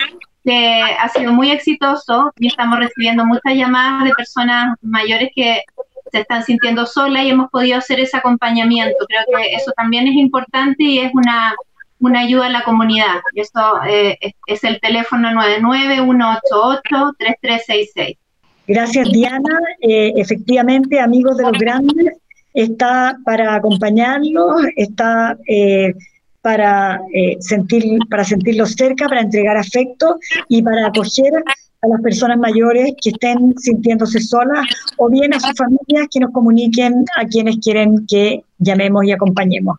que 0.44 0.82
ha 0.82 1.08
sido 1.08 1.32
muy 1.32 1.50
exitoso 1.50 2.32
y 2.38 2.48
estamos 2.48 2.78
recibiendo 2.78 3.24
muchas 3.24 3.54
llamadas 3.54 4.04
de 4.04 4.10
personas 4.12 4.76
mayores 4.80 5.30
que 5.34 5.62
se 6.10 6.20
están 6.20 6.44
sintiendo 6.44 6.84
solas 6.86 7.24
y 7.24 7.30
hemos 7.30 7.50
podido 7.50 7.78
hacer 7.78 8.00
ese 8.00 8.16
acompañamiento. 8.16 9.06
Creo 9.06 9.22
que 9.34 9.54
eso 9.54 9.72
también 9.76 10.08
es 10.08 10.14
importante 10.14 10.82
y 10.82 10.98
es 10.98 11.12
una, 11.14 11.54
una 12.02 12.20
ayuda 12.20 12.46
a 12.46 12.50
la 12.50 12.62
comunidad. 12.62 13.20
Y 13.32 13.40
eso 13.40 13.82
eh, 13.88 14.18
es, 14.46 14.64
el 14.64 14.80
teléfono 14.80 15.30
99188-3366. 15.30 18.18
Gracias, 18.66 19.10
Diana. 19.10 19.60
Eh, 19.80 20.12
efectivamente, 20.16 21.00
amigos 21.00 21.36
de 21.36 21.44
los 21.44 21.52
grandes, 21.52 22.14
está 22.54 23.16
para 23.24 23.54
acompañarlos, 23.54 24.62
está 24.76 25.38
eh, 25.46 25.94
para, 26.42 27.00
eh, 27.14 27.36
sentir, 27.40 27.98
para 28.10 28.24
sentirlos 28.24 28.72
cerca, 28.72 29.08
para 29.08 29.22
entregar 29.22 29.56
afecto 29.56 30.18
y 30.48 30.62
para 30.62 30.88
acoger 30.88 31.32
a 31.36 31.88
las 31.88 32.00
personas 32.00 32.38
mayores 32.38 32.92
que 33.02 33.10
estén 33.10 33.54
sintiéndose 33.58 34.20
solas 34.20 34.64
o 34.98 35.08
bien 35.08 35.34
a 35.34 35.40
sus 35.40 35.56
familias 35.56 36.08
que 36.10 36.20
nos 36.20 36.32
comuniquen 36.32 37.04
a 37.16 37.26
quienes 37.26 37.58
quieren 37.58 38.06
que 38.06 38.44
llamemos 38.58 39.04
y 39.04 39.12
acompañemos. 39.12 39.78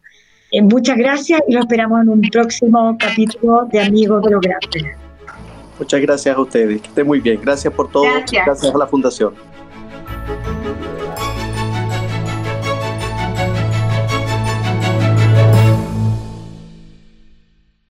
Eh, 0.53 0.61
muchas 0.61 0.95
gracias 0.97 1.41
y 1.47 1.53
lo 1.53 1.61
esperamos 1.61 2.03
en 2.03 2.09
un 2.09 2.21
próximo 2.21 2.95
capítulo 2.99 3.67
de 3.71 3.81
Amigos 3.81 4.23
de 4.23 4.31
los 4.31 4.41
Grandes. 4.41 4.95
Muchas 5.79 5.99
gracias 5.99 6.37
a 6.37 6.39
ustedes, 6.39 6.79
que 6.79 6.87
estén 6.89 7.07
muy 7.07 7.19
bien. 7.19 7.41
Gracias 7.41 7.73
por 7.73 7.89
todo. 7.89 8.03
gracias 8.31 8.73
a 8.73 8.77
la 8.77 8.85
Fundación. 8.85 9.33